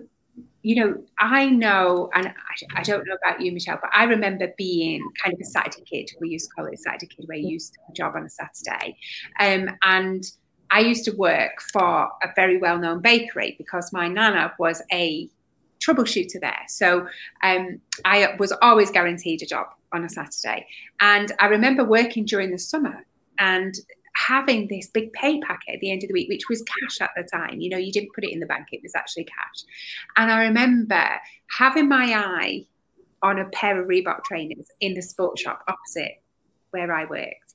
you 0.63 0.75
know, 0.75 1.05
I 1.19 1.49
know, 1.49 2.11
and 2.15 2.27
I, 2.29 2.81
I 2.81 2.83
don't 2.83 3.07
know 3.07 3.17
about 3.25 3.41
you, 3.41 3.53
Michelle, 3.53 3.79
but 3.81 3.91
I 3.95 4.05
remember 4.05 4.53
being 4.59 5.01
kind 5.23 5.33
of 5.33 5.41
a 5.41 5.45
Saturday 5.45 5.85
kid. 5.89 6.11
We 6.21 6.31
used 6.31 6.49
to 6.49 6.55
call 6.55 6.67
it 6.67 6.75
a 6.75 6.77
Saturday 6.77 7.07
kid, 7.07 7.27
where 7.27 7.39
you 7.39 7.51
used 7.51 7.73
to 7.75 7.81
have 7.81 7.91
a 7.91 7.95
job 7.95 8.17
on 8.17 8.27
a 8.27 8.29
Saturday. 8.29 8.97
Um, 9.39 9.77
and 9.83 10.25
I 10.71 10.81
used 10.81 11.05
to 11.05 11.13
work 11.13 11.61
for 11.73 12.09
a 12.23 12.29
very 12.35 12.59
well 12.59 12.79
known 12.79 13.01
bakery 13.01 13.55
because 13.59 13.93
my 13.93 14.09
nana 14.09 14.53
was 14.59 14.83
a 14.93 15.29
troubleshooter 15.81 16.41
there. 16.41 16.63
So 16.69 17.07
um, 17.43 17.81
I 18.05 18.35
was 18.39 18.53
always 18.63 18.91
guaranteed 18.91 19.43
a 19.43 19.47
job 19.47 19.67
on 19.93 20.05
a 20.05 20.09
Saturday. 20.09 20.67
And 21.01 21.33
I 21.39 21.47
remember 21.47 21.85
working 21.85 22.25
during 22.25 22.51
the 22.51 22.59
summer 22.59 23.05
and 23.39 23.75
having 24.17 24.67
this 24.69 24.87
big 24.89 25.13
pay 25.13 25.39
packet 25.41 25.75
at 25.75 25.81
the 25.81 25.91
end 25.91 26.03
of 26.03 26.09
the 26.09 26.15
week, 26.15 26.29
which 26.29 26.49
was 26.49 26.63
cash 26.63 27.01
at 27.01 27.11
the 27.17 27.23
time. 27.23 27.61
You 27.61 27.71
know, 27.71 27.77
you 27.77 27.93
didn't 27.93 28.15
put 28.15 28.25
it 28.25 28.33
in 28.33 28.41
the 28.41 28.47
bank, 28.47 28.69
it 28.73 28.83
was 28.83 28.95
actually 28.95 29.25
cash. 29.25 29.65
And 30.17 30.33
I 30.33 30.45
remember 30.45 31.05
having 31.51 31.89
my 31.89 32.13
eye 32.15 32.67
on 33.23 33.39
a 33.39 33.49
pair 33.51 33.81
of 33.81 33.89
Reebok 33.89 34.25
trainers 34.25 34.69
in 34.81 34.95
the 34.95 35.03
sports 35.03 35.43
shop 35.43 35.63
opposite 35.69 36.23
where 36.71 36.93
I 36.93 37.05
worked 37.05 37.46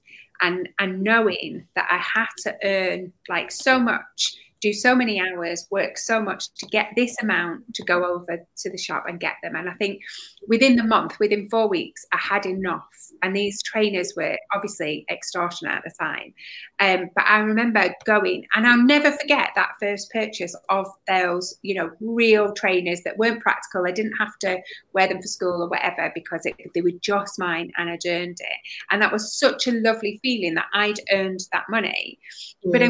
and 0.41 0.69
and 0.79 1.01
knowing 1.01 1.67
that 1.75 1.87
I 1.89 1.97
had 1.97 2.27
to 2.43 2.55
earn 2.63 3.13
like 3.29 3.51
so 3.51 3.79
much 3.79 4.35
do 4.61 4.71
so 4.71 4.95
many 4.95 5.19
hours, 5.19 5.67
work 5.71 5.97
so 5.97 6.21
much 6.21 6.53
to 6.53 6.67
get 6.67 6.89
this 6.95 7.15
amount 7.21 7.73
to 7.73 7.83
go 7.83 8.05
over 8.05 8.37
to 8.57 8.69
the 8.69 8.77
shop 8.77 9.05
and 9.07 9.19
get 9.19 9.33
them. 9.41 9.55
And 9.55 9.67
I 9.67 9.73
think 9.73 10.01
within 10.47 10.75
the 10.75 10.83
month, 10.83 11.19
within 11.19 11.49
four 11.49 11.67
weeks, 11.67 12.05
I 12.13 12.17
had 12.17 12.45
enough. 12.45 12.85
And 13.23 13.35
these 13.35 13.61
trainers 13.63 14.13
were 14.15 14.37
obviously 14.53 15.05
extortionate 15.09 15.73
at 15.73 15.83
the 15.83 15.93
time. 15.99 16.33
Um, 16.79 17.09
but 17.15 17.25
I 17.27 17.39
remember 17.39 17.93
going, 18.05 18.45
and 18.55 18.67
I'll 18.67 18.83
never 18.83 19.11
forget 19.11 19.49
that 19.55 19.71
first 19.79 20.11
purchase 20.11 20.55
of 20.69 20.87
those, 21.07 21.57
you 21.63 21.75
know, 21.75 21.89
real 21.99 22.53
trainers 22.53 23.01
that 23.03 23.17
weren't 23.17 23.41
practical. 23.41 23.87
I 23.87 23.91
didn't 23.91 24.17
have 24.17 24.37
to 24.41 24.59
wear 24.93 25.07
them 25.07 25.21
for 25.21 25.27
school 25.27 25.63
or 25.63 25.69
whatever 25.69 26.11
because 26.13 26.45
it, 26.45 26.55
they 26.75 26.81
were 26.81 26.91
just 27.01 27.39
mine 27.39 27.71
and 27.77 27.89
I'd 27.89 28.05
earned 28.07 28.37
it. 28.39 28.57
And 28.91 29.01
that 29.01 29.11
was 29.11 29.37
such 29.37 29.67
a 29.67 29.71
lovely 29.71 30.19
feeling 30.21 30.53
that 30.55 30.67
I'd 30.73 30.99
earned 31.11 31.39
that 31.51 31.65
money. 31.69 32.19
Mm. 32.65 32.71
But 32.71 32.81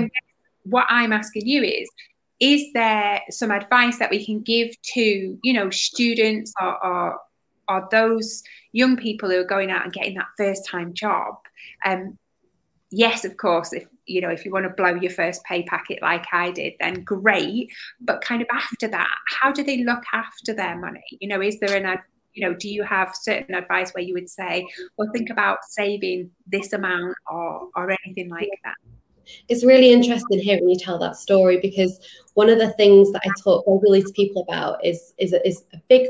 what 0.64 0.86
I'm 0.90 1.14
asking 1.14 1.48
you 1.48 1.64
is, 1.64 1.90
is 2.40 2.74
there 2.74 3.22
some 3.30 3.52
advice 3.52 4.00
that 4.00 4.10
we 4.10 4.26
can 4.26 4.42
give 4.42 4.70
to, 4.94 5.40
you 5.44 5.54
know, 5.54 5.70
students 5.70 6.54
or, 6.60 6.86
or, 6.86 7.20
are 7.68 7.88
those 7.90 8.44
young 8.72 8.98
people 8.98 9.30
who 9.30 9.40
are 9.40 9.46
going 9.46 9.72
out 9.72 9.84
and 9.84 9.94
getting 9.94 10.16
that 10.16 10.28
first 10.38 10.68
time 10.68 10.94
job. 10.94 11.36
Um, 11.86 12.18
yes, 12.90 13.26
of 13.26 13.38
course, 13.38 13.74
if 13.74 13.86
you 14.06 14.22
know 14.22 14.30
if 14.30 14.46
you 14.46 14.52
want 14.52 14.66
to 14.66 14.70
blow 14.70 14.96
your 14.96 15.12
first 15.12 15.44
pay 15.44 15.64
packet 15.64 16.02
like 16.02 16.26
I 16.32 16.52
did, 16.52 16.74
then 16.80 17.04
great. 17.04 17.70
But 18.00 18.22
kind 18.22 18.42
of 18.42 18.48
after 18.52 18.88
that, 18.90 19.10
how 19.28 19.52
do 19.52 19.64
they 19.64 19.84
look 19.84 20.04
after 20.14 20.54
their 20.54 20.78
money? 20.78 21.04
You 21.20 21.28
know, 21.28 21.42
is 21.42 21.60
there 21.60 21.76
an 21.76 22.00
you 22.34 22.48
know, 22.48 22.54
do 22.54 22.70
you 22.70 22.84
have 22.84 23.14
certain 23.14 23.56
advice 23.56 23.92
where 23.92 24.04
you 24.04 24.14
would 24.14 24.30
say, 24.30 24.66
well, 24.98 25.10
think 25.14 25.30
about 25.30 25.58
saving 25.68 26.32
this 26.48 26.72
amount 26.74 27.16
or 27.30 27.68
or 27.76 27.96
anything 28.06 28.30
like 28.30 28.50
that? 28.64 28.76
It's 29.50 29.66
really 29.66 29.92
interesting 29.92 30.40
hearing 30.40 30.70
you 30.70 30.78
tell 30.78 31.00
that 31.00 31.16
story 31.16 31.60
because 31.62 32.00
one 32.34 32.50
of 32.50 32.60
the 32.60 32.72
things 32.74 33.12
that 33.12 33.22
I 33.26 33.30
talk 33.44 33.66
regularly 33.68 34.04
to 34.04 34.14
people 34.14 34.44
about 34.48 34.84
is 34.86 35.14
is 35.18 35.34
is 35.46 35.64
a 35.74 35.78
big 35.90 36.08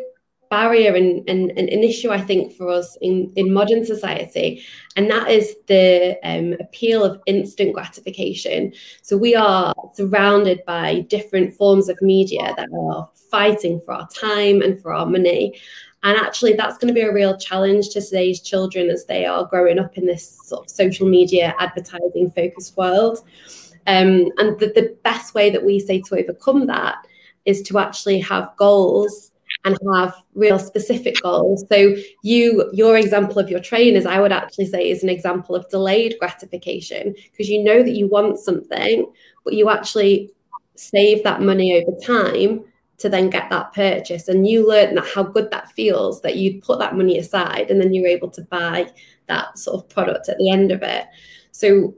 barrier 0.51 0.93
and, 0.93 1.27
and, 1.29 1.49
and, 1.51 1.69
an 1.69 1.81
issue 1.81 2.11
I 2.11 2.19
think 2.19 2.51
for 2.51 2.67
us 2.67 2.97
in, 3.01 3.31
in 3.37 3.53
modern 3.53 3.85
society, 3.85 4.61
and 4.97 5.09
that 5.09 5.31
is 5.31 5.55
the 5.67 6.19
um, 6.23 6.57
appeal 6.59 7.05
of 7.05 7.21
instant 7.25 7.73
gratification. 7.73 8.73
So 9.01 9.15
we 9.15 9.33
are 9.33 9.73
surrounded 9.93 10.63
by 10.65 11.05
different 11.07 11.53
forms 11.53 11.87
of 11.87 11.97
media 12.01 12.53
that 12.57 12.67
are 12.77 13.09
fighting 13.31 13.79
for 13.85 13.93
our 13.93 14.07
time 14.09 14.61
and 14.61 14.79
for 14.79 14.93
our 14.93 15.05
money. 15.05 15.57
And 16.03 16.17
actually, 16.17 16.53
that's 16.53 16.77
going 16.77 16.87
to 16.87 16.99
be 16.99 17.05
a 17.05 17.13
real 17.13 17.37
challenge 17.37 17.89
to 17.89 18.01
today's 18.01 18.41
children 18.41 18.89
as 18.89 19.05
they 19.05 19.25
are 19.25 19.45
growing 19.45 19.77
up 19.77 19.97
in 19.97 20.05
this 20.05 20.39
sort 20.45 20.65
of 20.65 20.69
social 20.69 21.07
media 21.07 21.53
advertising 21.59 22.31
focused 22.31 22.75
world. 22.75 23.19
Um, 23.87 24.29
and 24.37 24.59
the, 24.59 24.71
the 24.73 24.95
best 25.03 25.33
way 25.33 25.49
that 25.49 25.63
we 25.63 25.79
say 25.79 26.01
to 26.01 26.19
overcome 26.19 26.67
that 26.67 27.05
is 27.45 27.61
to 27.63 27.79
actually 27.79 28.19
have 28.19 28.51
goals 28.57 29.31
and 29.65 29.77
have 29.93 30.15
real 30.33 30.57
specific 30.57 31.21
goals. 31.21 31.65
So 31.71 31.95
you 32.23 32.69
your 32.73 32.97
example 32.97 33.39
of 33.39 33.49
your 33.49 33.59
trainers, 33.59 34.05
I 34.05 34.19
would 34.19 34.31
actually 34.31 34.65
say 34.65 34.89
is 34.89 35.03
an 35.03 35.09
example 35.09 35.55
of 35.55 35.69
delayed 35.69 36.15
gratification 36.19 37.15
because 37.31 37.49
you 37.49 37.63
know 37.63 37.83
that 37.83 37.91
you 37.91 38.07
want 38.07 38.39
something, 38.39 39.11
but 39.43 39.53
you 39.53 39.69
actually 39.69 40.31
save 40.75 41.23
that 41.23 41.41
money 41.41 41.75
over 41.75 41.95
time 42.01 42.63
to 43.01 43.09
then 43.09 43.29
get 43.29 43.49
that 43.49 43.73
purchase. 43.73 44.27
And 44.27 44.47
you 44.47 44.67
learn 44.67 44.95
that 44.95 45.07
how 45.07 45.23
good 45.23 45.51
that 45.51 45.71
feels 45.71 46.21
that 46.21 46.37
you 46.37 46.61
put 46.61 46.79
that 46.79 46.95
money 46.95 47.17
aside 47.17 47.69
and 47.69 47.81
then 47.81 47.93
you're 47.93 48.07
able 48.07 48.29
to 48.31 48.41
buy 48.43 48.89
that 49.27 49.57
sort 49.57 49.83
of 49.83 49.89
product 49.89 50.29
at 50.29 50.37
the 50.37 50.49
end 50.49 50.71
of 50.71 50.81
it. 50.81 51.05
So 51.51 51.93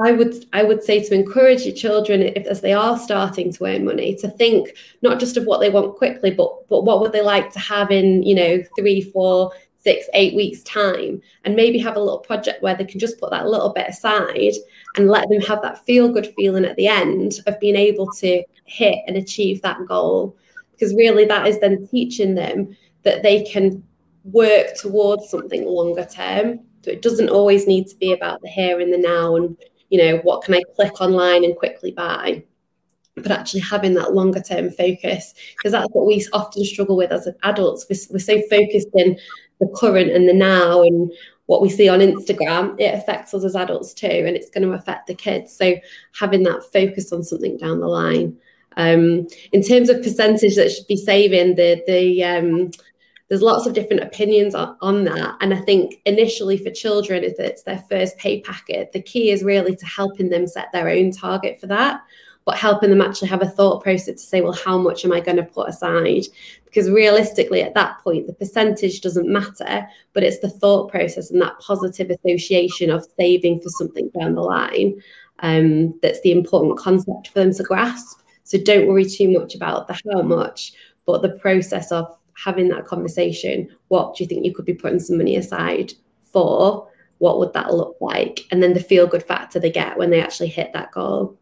I 0.00 0.12
would 0.12 0.46
I 0.52 0.62
would 0.62 0.82
say 0.82 1.02
to 1.02 1.14
encourage 1.14 1.62
your 1.62 1.74
children 1.74 2.22
if 2.22 2.46
as 2.46 2.62
they 2.62 2.72
are 2.72 2.98
starting 2.98 3.52
to 3.52 3.64
earn 3.66 3.84
money 3.84 4.14
to 4.16 4.28
think 4.28 4.74
not 5.02 5.20
just 5.20 5.36
of 5.36 5.44
what 5.44 5.60
they 5.60 5.68
want 5.68 5.96
quickly, 5.96 6.30
but 6.30 6.68
but 6.68 6.84
what 6.84 7.00
would 7.00 7.12
they 7.12 7.22
like 7.22 7.52
to 7.52 7.58
have 7.58 7.90
in 7.90 8.22
you 8.22 8.34
know 8.34 8.62
three, 8.78 9.02
four, 9.02 9.52
six, 9.78 10.06
eight 10.14 10.34
weeks 10.34 10.62
time, 10.62 11.20
and 11.44 11.56
maybe 11.56 11.78
have 11.78 11.96
a 11.96 12.00
little 12.00 12.20
project 12.20 12.62
where 12.62 12.74
they 12.74 12.86
can 12.86 13.00
just 13.00 13.20
put 13.20 13.30
that 13.30 13.48
little 13.48 13.70
bit 13.70 13.88
aside 13.88 14.54
and 14.96 15.08
let 15.08 15.28
them 15.28 15.42
have 15.42 15.60
that 15.60 15.84
feel 15.84 16.08
good 16.08 16.32
feeling 16.36 16.64
at 16.64 16.76
the 16.76 16.86
end 16.86 17.40
of 17.46 17.60
being 17.60 17.76
able 17.76 18.10
to 18.12 18.42
hit 18.64 18.98
and 19.06 19.16
achieve 19.16 19.60
that 19.60 19.84
goal 19.86 20.36
because 20.82 20.96
really 20.96 21.24
that 21.24 21.46
is 21.46 21.60
then 21.60 21.86
teaching 21.86 22.34
them 22.34 22.76
that 23.04 23.22
they 23.22 23.44
can 23.44 23.84
work 24.24 24.74
towards 24.74 25.30
something 25.30 25.64
longer 25.64 26.04
term. 26.04 26.58
So 26.82 26.90
it 26.90 27.02
doesn't 27.02 27.28
always 27.28 27.68
need 27.68 27.86
to 27.86 27.96
be 27.96 28.12
about 28.12 28.42
the 28.42 28.48
here 28.48 28.80
and 28.80 28.92
the 28.92 28.98
now 28.98 29.36
and 29.36 29.56
you 29.90 29.98
know 30.02 30.16
what 30.24 30.42
can 30.42 30.54
I 30.54 30.62
click 30.74 31.00
online 31.00 31.44
and 31.44 31.54
quickly 31.54 31.92
buy, 31.92 32.42
but 33.14 33.30
actually 33.30 33.60
having 33.60 33.94
that 33.94 34.12
longer 34.12 34.40
term 34.40 34.70
focus 34.70 35.34
because 35.56 35.70
that's 35.70 35.88
what 35.92 36.06
we 36.06 36.26
often 36.32 36.64
struggle 36.64 36.96
with 36.96 37.12
as 37.12 37.28
adults. 37.44 37.86
We're, 37.88 38.14
we're 38.14 38.18
so 38.18 38.42
focused 38.50 38.88
in 38.94 39.16
the 39.60 39.72
current 39.76 40.10
and 40.10 40.28
the 40.28 40.34
now 40.34 40.82
and 40.82 41.12
what 41.46 41.62
we 41.62 41.68
see 41.68 41.88
on 41.88 42.00
Instagram, 42.00 42.74
it 42.80 42.94
affects 42.94 43.34
us 43.34 43.44
as 43.44 43.54
adults 43.54 43.94
too, 43.94 44.06
and 44.06 44.36
it's 44.36 44.50
going 44.50 44.66
to 44.66 44.74
affect 44.74 45.06
the 45.06 45.14
kids. 45.14 45.54
So 45.54 45.76
having 46.18 46.42
that 46.44 46.64
focus 46.72 47.12
on 47.12 47.22
something 47.22 47.56
down 47.56 47.78
the 47.78 47.88
line 47.88 48.36
um, 48.76 49.26
in 49.52 49.62
terms 49.62 49.88
of 49.88 50.02
percentage 50.02 50.56
that 50.56 50.70
should 50.70 50.86
be 50.86 50.96
saving, 50.96 51.56
the 51.56 51.82
the 51.86 52.24
um, 52.24 52.70
there's 53.28 53.42
lots 53.42 53.66
of 53.66 53.72
different 53.72 54.02
opinions 54.02 54.54
on, 54.54 54.76
on, 54.82 55.04
that. 55.04 55.36
And 55.40 55.54
I 55.54 55.60
think 55.60 56.02
initially 56.04 56.58
for 56.58 56.70
children, 56.70 57.24
if 57.24 57.38
it's 57.38 57.62
their 57.62 57.82
first 57.90 58.18
pay 58.18 58.42
packet, 58.42 58.92
the 58.92 59.00
key 59.00 59.30
is 59.30 59.42
really 59.42 59.74
to 59.74 59.86
helping 59.86 60.28
them 60.28 60.46
set 60.46 60.70
their 60.70 60.90
own 60.90 61.12
target 61.12 61.58
for 61.58 61.66
that, 61.68 62.02
but 62.44 62.58
helping 62.58 62.90
them 62.90 63.00
actually 63.00 63.28
have 63.28 63.40
a 63.40 63.48
thought 63.48 63.82
process 63.82 64.16
to 64.16 64.26
say, 64.26 64.42
well, 64.42 64.52
how 64.52 64.76
much 64.76 65.06
am 65.06 65.12
I 65.12 65.20
going 65.20 65.38
to 65.38 65.44
put 65.44 65.70
aside? 65.70 66.24
Because 66.66 66.90
realistically, 66.90 67.62
at 67.62 67.72
that 67.72 68.00
point, 68.00 68.26
the 68.26 68.34
percentage 68.34 69.00
doesn't 69.00 69.26
matter, 69.26 69.86
but 70.12 70.24
it's 70.24 70.40
the 70.40 70.50
thought 70.50 70.90
process 70.90 71.30
and 71.30 71.40
that 71.40 71.58
positive 71.58 72.10
association 72.10 72.90
of 72.90 73.06
saving 73.18 73.60
for 73.60 73.70
something 73.70 74.10
down 74.10 74.34
the 74.34 74.42
line 74.42 75.00
um, 75.38 75.98
that's 76.02 76.20
the 76.20 76.32
important 76.32 76.78
concept 76.78 77.28
for 77.28 77.40
them 77.40 77.52
to 77.54 77.62
grasp. 77.62 78.20
So 78.44 78.58
don't 78.58 78.86
worry 78.86 79.04
too 79.04 79.30
much 79.30 79.54
about 79.54 79.88
the 79.88 79.98
how 80.12 80.22
much, 80.22 80.72
but 81.06 81.22
the 81.22 81.30
process 81.30 81.92
of 81.92 82.06
having 82.34 82.68
that 82.68 82.86
conversation. 82.86 83.68
What 83.88 84.16
do 84.16 84.24
you 84.24 84.28
think 84.28 84.44
you 84.44 84.54
could 84.54 84.64
be 84.64 84.74
putting 84.74 85.00
some 85.00 85.18
money 85.18 85.36
aside 85.36 85.92
for? 86.22 86.88
What 87.18 87.38
would 87.38 87.52
that 87.52 87.74
look 87.74 87.96
like? 88.00 88.40
And 88.50 88.62
then 88.62 88.74
the 88.74 88.80
feel 88.80 89.06
good 89.06 89.22
factor 89.22 89.60
they 89.60 89.70
get 89.70 89.96
when 89.96 90.10
they 90.10 90.20
actually 90.20 90.48
hit 90.48 90.72
that 90.72 90.92
goal. 90.92 91.38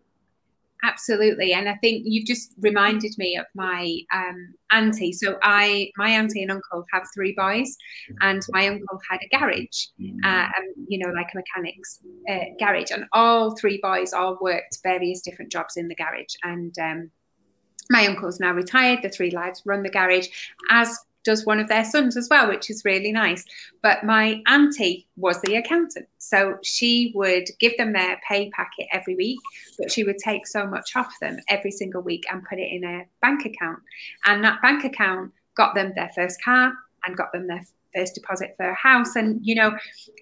Absolutely, 0.82 1.52
and 1.52 1.68
I 1.68 1.74
think 1.76 2.04
you've 2.06 2.26
just 2.26 2.54
reminded 2.60 3.12
me 3.18 3.36
of 3.36 3.46
my 3.54 3.96
um, 4.12 4.54
auntie. 4.72 5.12
So 5.12 5.38
I, 5.42 5.90
my 5.96 6.10
auntie 6.10 6.42
and 6.42 6.50
uncle 6.50 6.86
have 6.92 7.04
three 7.14 7.34
boys, 7.36 7.76
and 8.20 8.42
my 8.50 8.68
uncle 8.68 9.00
had 9.10 9.20
a 9.22 9.38
garage, 9.38 9.86
uh, 10.24 10.48
and 10.56 10.74
you 10.88 10.98
know, 10.98 11.12
like 11.12 11.28
a 11.34 11.36
mechanics 11.36 12.00
uh, 12.28 12.54
garage, 12.58 12.90
and 12.90 13.04
all 13.12 13.56
three 13.56 13.78
boys 13.82 14.12
all 14.12 14.38
worked 14.40 14.78
various 14.82 15.20
different 15.20 15.52
jobs 15.52 15.76
in 15.76 15.88
the 15.88 15.94
garage. 15.94 16.34
And 16.42 16.74
um, 16.78 17.10
my 17.90 18.06
uncle's 18.06 18.40
now 18.40 18.52
retired. 18.52 19.00
The 19.02 19.10
three 19.10 19.30
lads 19.30 19.62
run 19.66 19.82
the 19.82 19.90
garage, 19.90 20.28
as 20.70 20.96
does 21.24 21.46
one 21.46 21.61
of 21.61 21.68
their 21.68 21.85
sons 21.85 22.16
as 22.16 22.28
well, 22.30 22.48
which 22.48 22.70
is 22.70 22.85
really 22.85 23.12
nice. 23.12 23.44
But 23.83 24.04
my 24.04 24.42
auntie 24.46 25.06
was 25.16 25.40
the 25.42 25.56
accountant. 25.56 26.06
So 26.18 26.59
she 26.62 27.12
would 27.14 27.48
give 27.59 27.76
them 27.76 27.92
their 27.92 28.20
pay 28.28 28.50
packet 28.50 28.87
every 28.92 29.16
week, 29.16 29.38
but 29.78 29.92
she 29.92 30.04
would 30.04 30.18
take 30.18 30.46
so 30.46 30.66
much 30.66 30.96
off 30.96 31.12
them 31.20 31.38
every 31.48 31.70
single 31.70 32.02
week 32.02 32.24
and 32.30 32.44
put 32.44 32.59
it 32.59 32.72
in 32.72 32.85
a 32.85 33.06
bank 33.22 33.44
account. 33.44 33.80
And 34.24 34.42
that 34.44 34.62
bank 34.62 34.85
account 34.85 35.33
got 35.56 35.74
them 35.74 35.92
their 35.94 36.11
first 36.14 36.42
car 36.42 36.72
and 37.06 37.16
got 37.16 37.33
them 37.33 37.46
their 37.46 37.64
first 37.94 38.14
deposit 38.14 38.55
for 38.57 38.68
a 38.68 38.74
house. 38.74 39.16
And, 39.16 39.40
you 39.42 39.55
know, 39.55 39.72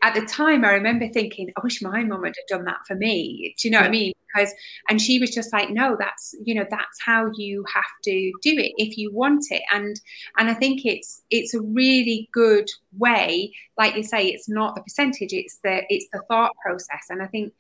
at 0.03 0.15
the 0.15 0.25
time, 0.27 0.65
I 0.65 0.73
remember 0.73 1.09
thinking, 1.09 1.51
I 1.57 1.61
wish 1.63 1.83
my 1.83 2.05
mum 2.05 2.25
had 2.25 2.35
done 2.49 2.65
that 2.65 2.81
for 2.87 2.95
me. 2.95 3.55
Do 3.59 3.69
you 3.69 3.73
know 3.73 3.81
what 3.81 3.89
I 3.89 3.91
mean? 3.91 4.13
Because, 4.35 4.53
and 4.91 5.01
she 5.01 5.19
was 5.19 5.31
just 5.31 5.53
like, 5.53 5.71
no, 5.71 5.97
that's, 5.99 6.35
you 6.45 6.55
know, 6.55 6.67
that's 6.71 7.01
how 7.05 7.31
you 7.37 7.65
have 7.75 7.85
to 8.05 8.33
do 8.43 8.53
it 8.59 8.73
if 8.77 8.99
you 8.99 9.11
want 9.13 9.45
it. 9.51 9.63
And, 9.73 9.99
and 10.37 10.51
I 10.51 10.55
think 10.55 10.83
it's, 10.85 11.23
it's 11.31 11.55
a 11.55 11.63
really 11.63 12.29
good 12.33 12.69
way, 12.99 13.53
like 13.79 13.97
you 13.97 14.03
say, 14.03 14.27
it's 14.27 14.49
not 14.49 14.75
the 14.75 14.83
percentage, 14.83 15.33
it's 15.33 15.59
the, 15.65 15.83
it's 15.89 16.07
the 16.13 16.23
thought 16.29 16.53
process. 16.63 17.07
And 17.09 17.23
I 17.23 17.27
think, 17.27 17.55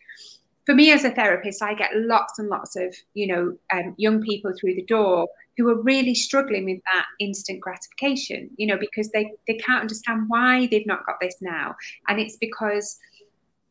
for 0.68 0.74
me 0.74 0.92
as 0.92 1.02
a 1.02 1.10
therapist, 1.10 1.62
I 1.62 1.72
get 1.72 1.96
lots 1.96 2.38
and 2.38 2.50
lots 2.50 2.76
of, 2.76 2.94
you 3.14 3.26
know, 3.26 3.56
um, 3.72 3.94
young 3.96 4.20
people 4.20 4.52
through 4.52 4.74
the 4.74 4.84
door 4.84 5.26
who 5.56 5.66
are 5.70 5.80
really 5.80 6.14
struggling 6.14 6.66
with 6.66 6.80
that 6.92 7.06
instant 7.20 7.62
gratification, 7.62 8.50
you 8.58 8.66
know, 8.66 8.76
because 8.76 9.08
they, 9.12 9.32
they 9.46 9.54
can't 9.54 9.80
understand 9.80 10.26
why 10.28 10.66
they've 10.66 10.86
not 10.86 11.06
got 11.06 11.16
this 11.22 11.36
now. 11.40 11.74
And 12.06 12.20
it's 12.20 12.36
because 12.36 12.98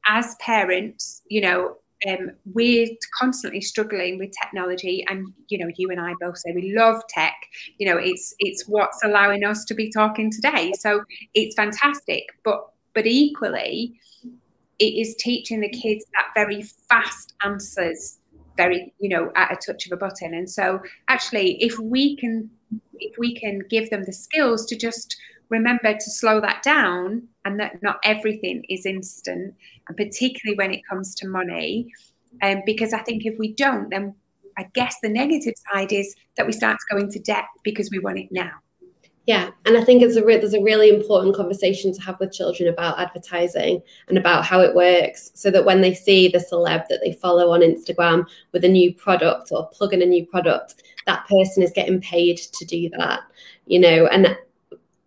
as 0.10 0.36
parents, 0.40 1.22
you 1.30 1.42
know, 1.42 1.76
um, 2.08 2.32
we're 2.52 2.88
constantly 3.20 3.62
struggling 3.62 4.18
with 4.18 4.32
technology 4.42 5.04
and 5.10 5.34
you 5.48 5.58
know 5.58 5.68
you 5.78 5.90
and 5.90 6.00
i 6.00 6.14
both 6.22 6.38
say 6.38 6.52
we 6.54 6.76
love 6.78 7.02
tech. 7.10 7.34
You 7.80 7.88
know 7.88 7.98
it's 7.98 8.36
it's 8.38 8.68
what's 8.68 9.04
allowing 9.04 9.44
us 9.44 9.66
to 9.66 9.74
be 9.74 9.90
talking 9.92 10.32
today. 10.32 10.74
So 10.78 11.04
it's 11.34 11.56
fantastic. 11.56 12.26
But 12.44 12.68
but 12.94 13.08
equally 13.08 14.00
it 14.80 14.94
is 14.94 15.16
teaching 15.16 15.62
the 15.62 15.70
kids 15.70 16.06
that 16.14 16.28
very 16.36 16.62
fast 16.62 17.34
answers 17.44 18.20
very 18.58 18.94
you 19.00 19.08
know 19.08 19.32
at 19.36 19.52
a 19.52 19.56
touch 19.56 19.86
of 19.86 19.92
a 19.92 19.98
button. 19.98 20.34
And 20.34 20.50
so 20.50 20.82
actually 21.08 21.64
if 21.64 21.80
we 21.80 22.18
can 22.18 22.50
if 23.00 23.16
we 23.18 23.36
can 23.36 23.62
give 23.70 23.90
them 23.90 24.04
the 24.04 24.14
skills 24.14 24.66
to 24.66 24.76
just 24.76 25.16
remember 25.50 25.94
to 25.94 26.12
slow 26.12 26.42
that 26.42 26.62
down 26.64 27.28
and 27.46 27.60
that 27.60 27.82
not 27.82 28.00
everything 28.04 28.64
is 28.70 28.86
instant 28.86 29.54
and 29.88 29.98
particularly 29.98 30.58
when 30.58 30.74
it 30.74 30.82
comes 30.90 31.16
to 31.16 31.28
money 31.28 31.88
um, 32.44 32.62
because 32.66 32.92
i 32.92 33.00
think 33.00 33.26
if 33.26 33.38
we 33.40 33.54
don't 33.54 33.90
then 33.90 34.14
i 34.58 34.66
guess 34.74 34.98
the 35.02 35.08
negative 35.08 35.54
side 35.72 35.94
is 35.94 36.16
that 36.36 36.46
we 36.46 36.52
start 36.52 36.78
to 36.78 36.96
go 36.96 37.02
into 37.02 37.20
debt 37.20 37.46
because 37.64 37.90
we 37.92 38.00
want 38.00 38.20
it 38.20 38.28
now 38.30 38.52
yeah, 39.28 39.52
and 39.66 39.78
I 39.78 39.84
think 39.84 40.02
it's 40.02 40.16
a 40.16 40.24
re- 40.24 40.38
there's 40.38 40.54
a 40.54 40.64
really 40.64 40.88
important 40.88 41.36
conversation 41.36 41.94
to 41.94 42.02
have 42.02 42.18
with 42.18 42.32
children 42.32 42.70
about 42.70 42.98
advertising 42.98 43.82
and 44.08 44.18
about 44.18 44.46
how 44.46 44.62
it 44.62 44.74
works, 44.74 45.32
so 45.34 45.52
that 45.52 45.66
when 45.66 45.82
they 45.82 45.94
see 45.94 46.30
the 46.30 46.38
celeb 46.38 46.88
that 46.88 47.02
they 47.04 47.12
follow 47.12 47.52
on 47.52 47.60
Instagram 47.60 48.26
with 48.54 48.64
a 48.64 48.70
new 48.70 48.96
product 48.96 49.50
or 49.52 49.68
plug 49.68 49.94
in 49.94 50.02
a 50.02 50.06
new 50.06 50.26
product, 50.26 50.82
that 51.06 51.28
person 51.28 51.62
is 51.62 51.74
getting 51.76 52.00
paid 52.00 52.38
to 52.38 52.66
do 52.66 52.90
that, 52.98 53.20
you 53.66 53.80
know. 53.80 54.08
And 54.08 54.38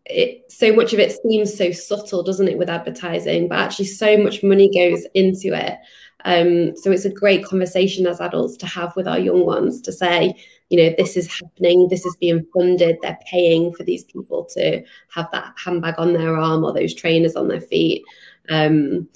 it 0.04 0.52
so 0.52 0.70
much 0.70 0.92
of 0.92 0.98
it 0.98 1.16
seems 1.22 1.56
so 1.56 1.72
subtle, 1.72 2.22
doesn't 2.22 2.48
it, 2.48 2.58
with 2.58 2.68
advertising? 2.68 3.48
But 3.48 3.60
actually, 3.60 3.86
so 3.86 4.18
much 4.18 4.42
money 4.42 4.70
goes 4.70 5.06
into 5.14 5.54
it. 5.54 5.78
Um, 6.24 6.76
so 6.76 6.90
it's 6.90 7.04
a 7.04 7.12
great 7.12 7.44
conversation 7.44 8.06
as 8.06 8.20
adults 8.20 8.56
to 8.58 8.66
have 8.66 8.94
with 8.96 9.08
our 9.08 9.18
young 9.18 9.46
ones 9.46 9.80
to 9.82 9.92
say, 9.92 10.34
you 10.68 10.76
know, 10.78 10.94
this 10.96 11.16
is 11.16 11.32
happening, 11.32 11.88
this 11.88 12.04
is 12.06 12.16
being 12.16 12.46
funded, 12.54 12.98
they're 13.02 13.18
paying 13.26 13.72
for 13.72 13.82
these 13.82 14.04
people 14.04 14.44
to 14.56 14.82
have 15.14 15.28
that 15.32 15.54
handbag 15.62 15.94
on 15.98 16.12
their 16.12 16.36
arm 16.36 16.64
or 16.64 16.72
those 16.72 16.94
trainers 16.94 17.36
on 17.36 17.48
their 17.48 17.60
feet. 17.60 18.02
Um, 18.48 19.08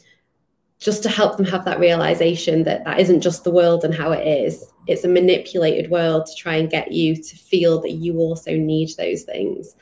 just 0.85 1.03
to 1.03 1.09
help 1.09 1.37
them 1.37 1.47
have 1.47 1.65
that 1.65 1.81
realization 1.81 2.65
that 2.65 2.85
that 2.85 3.01
isn't 3.01 3.23
just 3.23 3.43
the 3.43 3.51
world 3.51 3.85
and 3.85 3.95
how 3.95 4.13
it 4.13 4.27
is 4.27 4.67
it's 4.87 5.05
a 5.05 5.09
manipulated 5.09 5.91
world 5.91 6.27
to 6.27 6.35
try 6.35 6.57
and 6.57 6.71
get 6.71 6.93
you 6.93 7.17
to 7.17 7.37
feel 7.37 7.81
that 7.81 7.93
you 7.93 8.19
also 8.19 8.55
need 8.55 8.91
those 8.99 9.23
things 9.23 9.77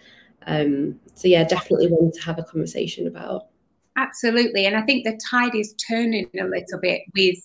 um, 0.47 0.99
so 1.15 1.27
yeah 1.27 1.45
definitely 1.45 1.89
one 1.89 2.13
to 2.13 2.23
have 2.23 2.39
a 2.39 2.45
conversation 2.45 3.07
about 3.07 3.49
absolutely 3.97 4.67
and 4.67 4.77
i 4.77 4.83
think 4.83 5.05
the 5.05 5.19
tide 5.31 5.55
is 5.55 5.75
turning 5.75 6.29
a 6.41 6.45
little 6.45 6.81
bit 6.81 7.03
with 7.15 7.39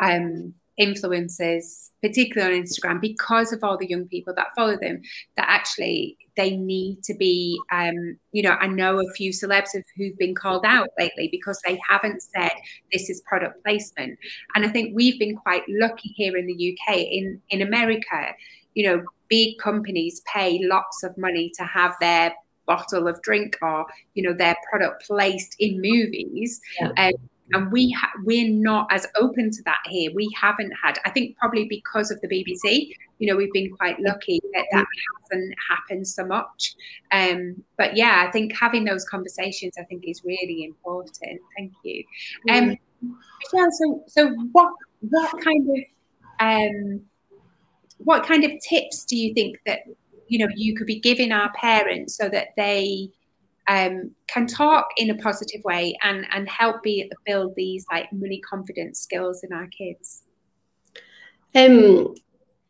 um, 0.00 0.54
influencers, 0.78 1.90
particularly 2.02 2.56
on 2.56 2.64
Instagram, 2.64 3.00
because 3.00 3.52
of 3.52 3.64
all 3.64 3.76
the 3.76 3.88
young 3.88 4.06
people 4.06 4.32
that 4.34 4.54
follow 4.54 4.78
them, 4.80 5.02
that 5.36 5.46
actually 5.48 6.16
they 6.36 6.56
need 6.56 7.02
to 7.02 7.14
be, 7.14 7.58
um, 7.72 8.16
you 8.32 8.42
know, 8.42 8.52
I 8.52 8.68
know 8.68 9.00
a 9.00 9.12
few 9.12 9.32
celebs 9.32 9.70
who've 9.96 10.16
been 10.18 10.34
called 10.34 10.64
out 10.64 10.88
lately 10.98 11.28
because 11.30 11.60
they 11.66 11.78
haven't 11.88 12.22
said 12.22 12.52
this 12.92 13.10
is 13.10 13.20
product 13.22 13.62
placement. 13.64 14.18
And 14.54 14.64
I 14.64 14.68
think 14.68 14.94
we've 14.94 15.18
been 15.18 15.36
quite 15.36 15.62
lucky 15.68 16.10
here 16.14 16.36
in 16.36 16.46
the 16.46 16.78
UK. 16.78 16.96
In 16.98 17.40
in 17.50 17.62
America, 17.62 18.34
you 18.74 18.86
know, 18.86 19.02
big 19.28 19.58
companies 19.58 20.22
pay 20.32 20.60
lots 20.62 21.02
of 21.02 21.16
money 21.18 21.50
to 21.58 21.64
have 21.64 21.94
their 22.00 22.32
bottle 22.68 23.08
of 23.08 23.20
drink 23.22 23.56
or 23.60 23.84
you 24.14 24.22
know 24.22 24.32
their 24.32 24.54
product 24.70 25.06
placed 25.06 25.56
in 25.58 25.80
movies 25.80 26.60
yeah. 26.80 26.90
um, 26.98 27.12
and 27.52 27.72
we 27.72 27.90
ha- 27.90 28.12
we're 28.24 28.50
not 28.50 28.88
as 28.90 29.06
open 29.16 29.50
to 29.50 29.62
that 29.64 29.78
here. 29.86 30.10
We 30.14 30.28
haven't 30.38 30.72
had, 30.82 30.98
I 31.04 31.10
think, 31.10 31.36
probably 31.38 31.66
because 31.66 32.10
of 32.10 32.20
the 32.20 32.28
BBC. 32.28 32.92
You 33.18 33.30
know, 33.30 33.36
we've 33.36 33.52
been 33.52 33.70
quite 33.74 33.98
lucky 34.00 34.40
that 34.52 34.66
that 34.72 34.86
hasn't 35.30 35.54
happened 35.68 36.06
so 36.06 36.24
much. 36.24 36.74
Um, 37.10 37.62
but 37.76 37.96
yeah, 37.96 38.24
I 38.26 38.30
think 38.30 38.56
having 38.58 38.84
those 38.84 39.04
conversations, 39.04 39.74
I 39.78 39.84
think, 39.84 40.04
is 40.06 40.22
really 40.24 40.64
important. 40.64 41.40
Thank 41.56 41.72
you. 41.84 42.04
Um, 42.50 42.76
Michelle, 43.00 43.70
so 43.72 44.04
so 44.06 44.30
what 44.52 44.72
what 45.00 45.42
kind 45.42 45.68
of 45.70 45.84
um, 46.40 47.00
what 47.98 48.24
kind 48.24 48.44
of 48.44 48.52
tips 48.68 49.04
do 49.04 49.16
you 49.16 49.34
think 49.34 49.58
that 49.66 49.80
you 50.28 50.38
know 50.38 50.48
you 50.54 50.74
could 50.74 50.86
be 50.86 51.00
giving 51.00 51.32
our 51.32 51.52
parents 51.52 52.16
so 52.16 52.28
that 52.28 52.48
they 52.56 53.10
um, 53.68 54.12
can 54.26 54.46
talk 54.46 54.88
in 54.96 55.10
a 55.10 55.14
positive 55.16 55.62
way 55.64 55.96
and 56.02 56.26
and 56.32 56.48
help 56.48 56.82
be, 56.82 57.10
build 57.26 57.54
these 57.54 57.84
like 57.90 58.12
money 58.12 58.40
confidence 58.40 59.00
skills 59.00 59.44
in 59.44 59.52
our 59.52 59.66
kids? 59.68 60.24
Um, 61.54 62.14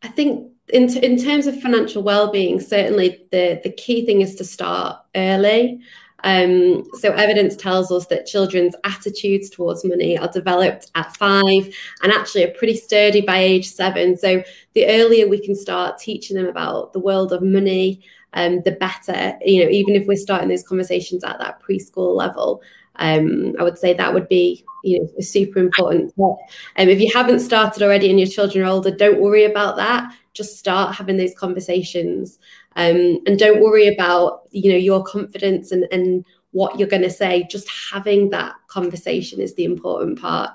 I 0.03 0.09
think 0.09 0.53
in 0.73 0.93
in 0.99 1.17
terms 1.17 1.47
of 1.47 1.61
financial 1.61 2.03
well-being, 2.03 2.61
certainly 2.61 3.27
the 3.31 3.61
the 3.63 3.71
key 3.71 4.05
thing 4.05 4.21
is 4.21 4.35
to 4.37 4.45
start 4.45 4.99
early. 5.15 5.81
Um, 6.25 6.85
so 6.95 7.13
evidence 7.13 7.55
tells 7.55 7.93
us 7.93 8.07
that 8.07 8.27
children's 8.27 8.75
attitudes 8.85 9.51
towards 9.51 9.85
money 9.85 10.19
are 10.19 10.29
developed 10.29 10.91
at 10.95 11.17
five 11.17 11.73
and 12.03 12.13
actually 12.13 12.45
are 12.45 12.55
pretty 12.55 12.77
sturdy 12.77 13.21
by 13.21 13.39
age 13.39 13.69
seven. 13.69 14.17
So 14.17 14.43
the 14.75 14.87
earlier 14.87 15.29
we 15.29 15.41
can 15.41 15.55
start 15.55 15.99
teaching 15.99 16.37
them 16.37 16.47
about 16.47 16.93
the 16.93 17.01
world 17.01 17.33
of 17.33 17.43
money, 17.43 18.03
um, 18.33 18.61
the 18.63 18.73
better. 18.73 19.39
You 19.45 19.65
know, 19.65 19.71
even 19.71 19.95
if 19.95 20.07
we're 20.07 20.17
starting 20.17 20.49
those 20.49 20.67
conversations 20.67 21.23
at 21.23 21.39
that 21.39 21.63
preschool 21.63 22.17
level, 22.17 22.63
um, 22.97 23.55
I 23.59 23.63
would 23.63 23.79
say 23.79 23.95
that 23.95 24.13
would 24.13 24.29
be 24.29 24.65
you 24.85 25.01
know 25.01 25.09
super 25.21 25.61
important. 25.61 26.13
Um, 26.19 26.37
if 26.77 27.01
you 27.01 27.11
haven't 27.15 27.41
started 27.41 27.83
already 27.83 28.11
and 28.11 28.19
your 28.19 28.29
children 28.29 28.65
are 28.65 28.69
older, 28.69 28.91
don't 28.91 29.21
worry 29.21 29.45
about 29.45 29.77
that. 29.77 30.13
Just 30.33 30.59
start 30.59 30.95
having 30.95 31.17
those 31.17 31.35
conversations, 31.35 32.39
um, 32.79 33.19
and 33.27 33.39
don't 33.39 33.61
worry 33.61 33.87
about 33.89 34.45
you 34.51 34.73
know 34.73 34.79
your 34.79 35.05
confidence 35.05 35.71
and 35.71 35.87
and 35.93 36.25
what 36.53 36.79
you're 36.79 36.89
going 36.89 37.03
to 37.03 37.11
say. 37.11 37.47
Just 37.51 37.69
having 37.93 38.31
that 38.31 38.55
conversation 38.69 39.41
is 39.41 39.55
the 39.55 39.65
important 39.65 40.19
part. 40.19 40.51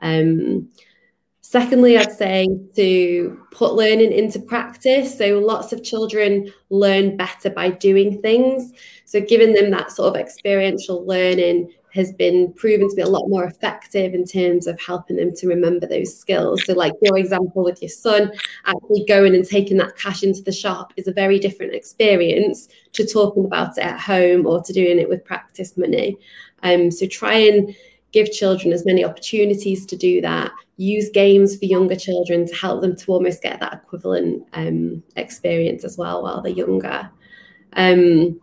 Um, 0.00 0.70
Secondly, 1.54 1.96
I'd 1.96 2.10
say 2.10 2.48
to 2.74 3.40
put 3.52 3.74
learning 3.74 4.10
into 4.10 4.40
practice. 4.40 5.16
So 5.16 5.38
lots 5.38 5.72
of 5.72 5.84
children 5.84 6.52
learn 6.70 7.16
better 7.16 7.48
by 7.48 7.70
doing 7.70 8.20
things. 8.20 8.72
So 9.04 9.20
giving 9.20 9.52
them 9.52 9.70
that 9.70 9.92
sort 9.92 10.08
of 10.08 10.20
experiential 10.20 11.06
learning 11.06 11.70
has 11.94 12.12
been 12.12 12.52
proven 12.54 12.88
to 12.88 12.96
be 12.96 13.02
a 13.02 13.08
lot 13.08 13.28
more 13.28 13.44
effective 13.44 14.14
in 14.14 14.24
terms 14.24 14.66
of 14.66 14.80
helping 14.80 15.16
them 15.16 15.32
to 15.36 15.46
remember 15.46 15.86
those 15.86 16.16
skills. 16.16 16.60
So, 16.64 16.74
like 16.74 16.92
your 17.00 17.16
example 17.16 17.62
with 17.62 17.80
your 17.80 17.88
son, 17.88 18.32
actually 18.66 19.04
going 19.06 19.34
and 19.34 19.46
taking 19.46 19.76
that 19.78 19.96
cash 19.96 20.22
into 20.22 20.42
the 20.42 20.52
shop 20.52 20.92
is 20.96 21.06
a 21.06 21.12
very 21.12 21.38
different 21.38 21.74
experience 21.74 22.68
to 22.92 23.06
talking 23.06 23.44
about 23.44 23.78
it 23.78 23.84
at 23.84 24.00
home 24.00 24.44
or 24.46 24.60
to 24.62 24.72
doing 24.72 24.98
it 24.98 25.08
with 25.08 25.24
practice 25.24 25.76
money. 25.76 26.16
Um, 26.64 26.90
so, 26.90 27.06
try 27.06 27.34
and 27.34 27.74
give 28.10 28.32
children 28.32 28.72
as 28.72 28.84
many 28.84 29.04
opportunities 29.04 29.86
to 29.86 29.96
do 29.96 30.20
that 30.20 30.52
use 30.76 31.10
games 31.10 31.56
for 31.56 31.64
younger 31.64 31.96
children 31.96 32.46
to 32.46 32.54
help 32.54 32.80
them 32.80 32.94
to 32.94 33.12
almost 33.12 33.42
get 33.42 33.58
that 33.58 33.72
equivalent 33.74 34.46
um, 34.52 35.02
experience 35.16 35.84
as 35.84 35.98
well 35.98 36.22
while 36.22 36.40
they're 36.40 36.52
younger 36.52 37.10
um, 37.72 38.38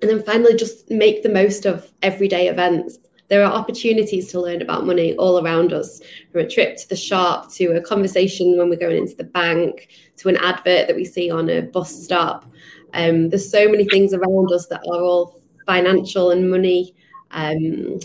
and 0.00 0.10
then 0.10 0.22
finally 0.22 0.54
just 0.54 0.90
make 0.90 1.22
the 1.22 1.28
most 1.28 1.66
of 1.66 1.92
everyday 2.02 2.48
events 2.48 2.98
there 3.28 3.44
are 3.44 3.52
opportunities 3.52 4.28
to 4.28 4.40
learn 4.40 4.62
about 4.62 4.86
money 4.86 5.14
all 5.16 5.44
around 5.44 5.72
us 5.72 6.00
from 6.32 6.40
a 6.40 6.48
trip 6.48 6.78
to 6.78 6.88
the 6.88 6.96
shop 6.96 7.52
to 7.52 7.76
a 7.76 7.80
conversation 7.80 8.56
when 8.56 8.70
we're 8.70 8.76
going 8.76 8.96
into 8.96 9.16
the 9.16 9.24
bank 9.24 9.88
to 10.16 10.28
an 10.28 10.36
advert 10.38 10.86
that 10.86 10.96
we 10.96 11.04
see 11.04 11.30
on 11.30 11.50
a 11.50 11.60
bus 11.60 12.04
stop 12.04 12.50
um, 12.94 13.28
there's 13.28 13.50
so 13.50 13.68
many 13.68 13.84
things 13.84 14.14
around 14.14 14.52
us 14.52 14.66
that 14.68 14.80
are 14.88 15.02
all 15.02 15.40
financial 15.66 16.30
and 16.30 16.50
money 16.50 16.94
um, 17.30 17.98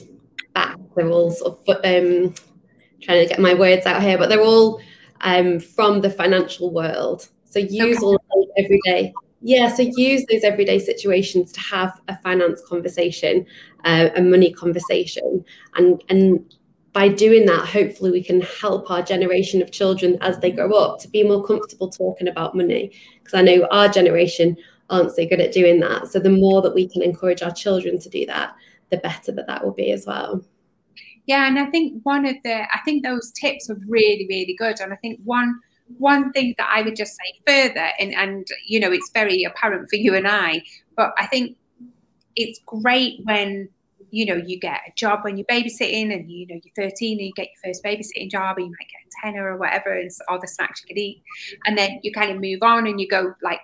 back. 0.54 0.78
They're 0.96 1.10
all 1.10 1.32
sort 1.32 1.60
of 1.68 1.76
um, 1.78 2.34
trying 3.02 3.24
to 3.24 3.26
get 3.28 3.40
my 3.40 3.54
words 3.54 3.86
out 3.86 4.02
here, 4.02 4.18
but 4.18 4.30
they're 4.30 4.42
all 4.42 4.82
um, 5.22 5.60
from 5.60 6.02
the 6.02 6.10
financial 6.10 6.72
world. 6.72 7.30
So 7.46 7.60
use 7.60 7.98
okay. 7.98 8.06
all 8.06 8.12
those 8.36 8.48
everyday. 8.58 9.14
Yeah, 9.46 9.68
so 9.68 9.84
use 9.84 10.26
those 10.32 10.46
everyday 10.46 10.80
situations 10.80 11.52
to 11.52 11.60
have 11.60 12.00
a 12.08 12.18
finance 12.20 12.62
conversation, 12.66 13.46
uh, 13.84 14.10
a 14.16 14.22
money 14.22 14.54
conversation, 14.54 15.44
and 15.76 16.02
and 16.08 16.56
by 16.94 17.10
doing 17.10 17.46
that, 17.48 17.68
hopefully 17.68 18.12
we 18.12 18.24
can 18.24 18.40
help 18.40 18.90
our 18.90 19.02
generation 19.02 19.62
of 19.62 19.72
children 19.72 20.18
as 20.22 20.40
they 20.40 20.50
grow 20.50 20.72
up 20.72 21.00
to 21.00 21.10
be 21.10 21.24
more 21.24 21.44
comfortable 21.44 21.90
talking 21.90 22.30
about 22.30 22.56
money. 22.56 22.94
Because 23.20 23.34
I 23.34 23.42
know 23.42 23.68
our 23.70 23.90
generation 23.90 24.56
aren't 24.90 25.14
so 25.14 25.26
good 25.28 25.42
at 25.42 25.52
doing 25.52 25.82
that. 25.82 26.08
So 26.08 26.20
the 26.20 26.30
more 26.30 26.62
that 26.62 26.74
we 26.74 26.88
can 26.88 27.02
encourage 27.02 27.42
our 27.42 27.54
children 27.54 28.00
to 28.00 28.10
do 28.10 28.26
that, 28.28 28.56
the 28.92 28.98
better 28.98 29.34
that 29.34 29.48
that 29.48 29.66
will 29.66 29.74
be 29.74 29.92
as 29.92 30.06
well. 30.06 30.42
Yeah, 31.26 31.48
and 31.48 31.60
I 31.60 31.66
think 31.66 32.02
one 32.04 32.26
of 32.26 32.36
the 32.46 32.62
I 32.62 32.80
think 32.86 33.04
those 33.04 33.32
tips 33.32 33.70
are 33.70 33.78
really 33.90 34.26
really 34.30 34.56
good, 34.58 34.80
and 34.80 34.94
I 34.94 34.98
think 34.98 35.20
one 35.26 35.60
one 35.98 36.32
thing 36.32 36.56
that 36.58 36.70
I 36.72 36.82
would 36.82 36.96
just 36.96 37.16
say 37.16 37.42
further, 37.46 37.90
and 38.00 38.14
and 38.14 38.48
you 38.66 38.80
know 38.80 38.92
it's 38.92 39.10
very 39.14 39.44
apparent 39.44 39.90
for 39.90 39.96
you 39.96 40.16
and 40.16 40.28
I, 40.28 40.64
but 40.96 41.14
I 41.18 41.28
think 41.28 41.58
it's 42.36 42.60
great 42.66 43.20
when 43.24 43.70
you 44.12 44.26
know 44.26 44.36
you 44.36 44.60
get 44.60 44.82
a 44.88 44.92
job 44.96 45.20
when 45.24 45.38
you're 45.38 45.46
babysitting 45.48 46.14
and 46.14 46.30
you 46.30 46.46
know 46.48 46.60
you're 46.64 46.90
13 46.90 47.18
and 47.18 47.28
you 47.28 47.34
get 47.36 47.48
your 47.48 47.72
first 47.72 47.84
babysitting 47.84 48.30
job 48.30 48.58
and 48.58 48.68
you 48.68 48.72
might 48.72 48.88
get 48.88 49.02
a 49.08 49.26
tenner 49.26 49.52
or 49.52 49.58
whatever 49.58 49.92
and 49.98 50.12
all 50.30 50.40
the 50.40 50.48
snacks 50.48 50.84
you 50.84 50.88
could 50.88 51.00
eat. 51.00 51.24
And 51.66 51.78
then 51.78 52.00
you 52.04 52.12
kind 52.12 52.32
of 52.32 52.40
move 52.40 52.60
on 52.62 52.88
and 52.88 53.00
you 53.00 53.08
go 53.08 53.34
like 53.42 53.62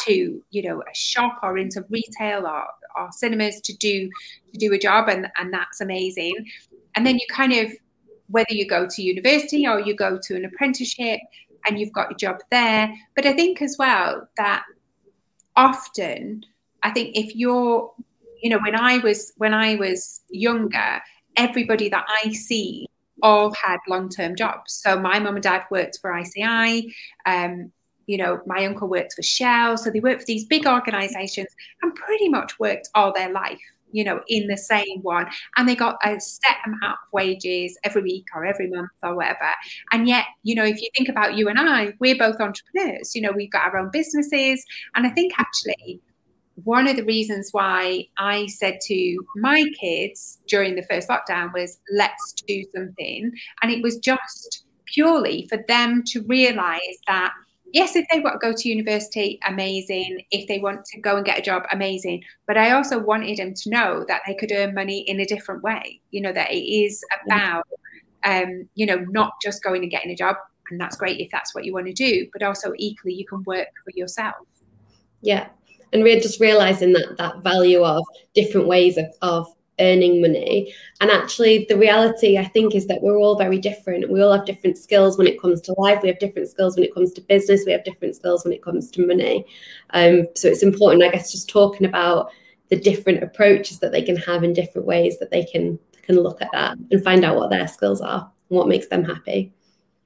to 0.00 0.42
you 0.50 0.62
know 0.62 0.80
a 0.80 0.94
shop 0.94 1.38
or 1.42 1.58
into 1.58 1.84
retail 1.88 2.46
or, 2.46 2.64
or 2.96 3.08
cinemas 3.12 3.60
to 3.60 3.76
do 3.76 4.08
to 4.52 4.58
do 4.58 4.72
a 4.72 4.78
job 4.78 5.08
and 5.08 5.28
and 5.36 5.52
that's 5.52 5.80
amazing. 5.80 6.34
And 6.96 7.06
then 7.06 7.16
you 7.16 7.26
kind 7.30 7.52
of 7.52 7.72
whether 8.28 8.52
you 8.52 8.66
go 8.66 8.86
to 8.88 9.02
university 9.02 9.66
or 9.66 9.80
you 9.80 9.94
go 9.94 10.18
to 10.22 10.34
an 10.34 10.44
apprenticeship 10.44 11.20
and 11.66 11.78
you've 11.78 11.92
got 11.92 12.10
your 12.10 12.18
job 12.18 12.40
there. 12.50 12.92
But 13.14 13.26
i 13.26 13.32
think 13.32 13.62
as 13.62 13.76
well 13.78 14.28
that 14.36 14.64
often 15.56 16.44
i 16.82 16.90
think 16.90 17.16
if 17.16 17.34
you're 17.36 17.92
you 18.42 18.50
know 18.50 18.58
when 18.58 18.74
i 18.74 18.98
was 18.98 19.32
when 19.36 19.54
i 19.54 19.76
was 19.76 20.22
younger 20.28 21.00
everybody 21.36 21.88
that 21.88 22.04
i 22.24 22.32
see 22.32 22.86
all 23.22 23.52
had 23.54 23.78
long-term 23.88 24.36
jobs. 24.36 24.74
So 24.74 25.00
my 25.00 25.18
mum 25.18 25.36
and 25.36 25.42
dad 25.42 25.62
worked 25.70 25.98
for 26.00 26.12
ici 26.12 26.94
um, 27.26 27.72
you 28.06 28.18
know, 28.18 28.40
my 28.46 28.66
uncle 28.66 28.88
worked 28.88 29.14
for 29.14 29.22
Shell. 29.22 29.78
So 29.78 29.90
they 29.90 30.00
worked 30.00 30.20
for 30.20 30.26
these 30.26 30.44
big 30.44 30.66
organizations 30.66 31.48
and 31.82 31.94
pretty 31.94 32.28
much 32.28 32.58
worked 32.58 32.90
all 32.94 33.14
their 33.14 33.32
life, 33.32 33.58
you 33.94 34.02
know, 34.02 34.20
in 34.26 34.48
the 34.48 34.56
same 34.56 35.00
one. 35.02 35.26
And 35.56 35.68
they 35.68 35.76
got 35.76 35.96
a 36.04 36.20
set 36.20 36.56
amount 36.66 36.82
of 36.84 37.12
wages 37.12 37.78
every 37.84 38.02
week 38.02 38.26
or 38.34 38.44
every 38.44 38.68
month 38.68 38.90
or 39.02 39.14
whatever. 39.14 39.50
And 39.92 40.08
yet, 40.08 40.24
you 40.42 40.56
know, 40.56 40.64
if 40.64 40.82
you 40.82 40.88
think 40.96 41.08
about 41.08 41.36
you 41.36 41.48
and 41.48 41.58
I, 41.58 41.94
we're 42.00 42.18
both 42.18 42.40
entrepreneurs, 42.40 43.14
you 43.14 43.22
know, 43.22 43.32
we've 43.32 43.52
got 43.52 43.62
our 43.66 43.78
own 43.78 43.90
businesses. 43.92 44.64
And 44.96 45.06
I 45.06 45.10
think 45.10 45.32
actually, 45.38 46.00
one 46.64 46.88
of 46.88 46.96
the 46.96 47.04
reasons 47.04 47.50
why 47.52 48.06
I 48.18 48.46
said 48.46 48.78
to 48.86 49.26
my 49.36 49.64
kids 49.80 50.38
during 50.48 50.74
the 50.74 50.84
first 50.84 51.08
lockdown 51.08 51.52
was, 51.52 51.78
let's 51.92 52.32
do 52.46 52.64
something. 52.74 53.32
And 53.62 53.72
it 53.72 53.82
was 53.82 53.98
just 53.98 54.64
purely 54.86 55.46
for 55.48 55.58
them 55.68 56.02
to 56.06 56.22
realize 56.22 56.98
that, 57.06 57.32
yes, 57.74 57.96
if 57.96 58.06
they 58.10 58.20
want 58.20 58.40
to 58.40 58.46
go 58.46 58.54
to 58.56 58.68
university, 58.68 59.38
amazing. 59.46 60.22
If 60.30 60.46
they 60.48 60.58
want 60.58 60.84
to 60.86 61.00
go 61.00 61.16
and 61.16 61.26
get 61.26 61.38
a 61.38 61.42
job, 61.42 61.64
amazing. 61.72 62.22
But 62.46 62.56
I 62.56 62.70
also 62.70 62.98
wanted 62.98 63.36
them 63.36 63.52
to 63.52 63.70
know 63.70 64.04
that 64.08 64.22
they 64.26 64.34
could 64.34 64.52
earn 64.52 64.74
money 64.74 65.00
in 65.00 65.20
a 65.20 65.26
different 65.26 65.62
way, 65.62 66.00
you 66.10 66.22
know, 66.22 66.32
that 66.32 66.50
it 66.50 66.64
is 66.64 67.04
about, 67.26 67.66
um, 68.24 68.68
you 68.74 68.86
know, 68.86 69.04
not 69.10 69.32
just 69.42 69.62
going 69.62 69.82
and 69.82 69.90
getting 69.90 70.12
a 70.12 70.16
job. 70.16 70.36
And 70.70 70.80
that's 70.80 70.96
great 70.96 71.20
if 71.20 71.30
that's 71.30 71.54
what 71.54 71.64
you 71.64 71.74
want 71.74 71.86
to 71.86 71.92
do, 71.92 72.26
but 72.32 72.42
also 72.42 72.72
equally, 72.78 73.12
you 73.12 73.26
can 73.26 73.42
work 73.42 73.68
for 73.84 73.90
yourself. 73.94 74.36
Yeah, 75.20 75.48
and 75.92 76.02
we're 76.02 76.20
just 76.20 76.40
realizing 76.40 76.92
that 76.92 77.16
that 77.18 77.42
value 77.42 77.82
of 77.82 78.04
different 78.34 78.68
ways 78.68 78.96
of, 78.96 79.06
of 79.20 79.52
earning 79.80 80.20
money. 80.20 80.72
And 81.00 81.10
actually 81.10 81.66
the 81.68 81.76
reality 81.76 82.38
i 82.38 82.44
think 82.44 82.74
is 82.74 82.86
that 82.86 83.02
we're 83.02 83.18
all 83.18 83.36
very 83.36 83.58
different. 83.58 84.10
We 84.10 84.22
all 84.22 84.32
have 84.32 84.46
different 84.46 84.78
skills 84.78 85.18
when 85.18 85.26
it 85.26 85.40
comes 85.40 85.60
to 85.62 85.74
life. 85.78 86.00
We 86.02 86.08
have 86.08 86.18
different 86.18 86.48
skills 86.48 86.76
when 86.76 86.84
it 86.84 86.94
comes 86.94 87.12
to 87.14 87.20
business. 87.20 87.64
We 87.66 87.72
have 87.72 87.84
different 87.84 88.14
skills 88.14 88.44
when 88.44 88.52
it 88.52 88.62
comes 88.62 88.90
to 88.92 89.06
money. 89.06 89.46
Um, 89.90 90.26
so 90.34 90.48
it's 90.48 90.62
important 90.62 91.02
i 91.02 91.10
guess 91.10 91.32
just 91.32 91.48
talking 91.48 91.86
about 91.86 92.30
the 92.70 92.76
different 92.76 93.22
approaches 93.22 93.78
that 93.80 93.92
they 93.92 94.02
can 94.02 94.16
have 94.16 94.42
in 94.42 94.52
different 94.52 94.86
ways 94.86 95.18
that 95.18 95.30
they 95.30 95.44
can 95.44 95.78
can 96.02 96.16
look 96.16 96.40
at 96.42 96.50
that 96.52 96.76
and 96.90 97.02
find 97.02 97.24
out 97.24 97.36
what 97.36 97.50
their 97.50 97.66
skills 97.66 98.00
are 98.00 98.30
and 98.50 98.58
what 98.58 98.68
makes 98.68 98.88
them 98.88 99.04
happy. 99.04 99.52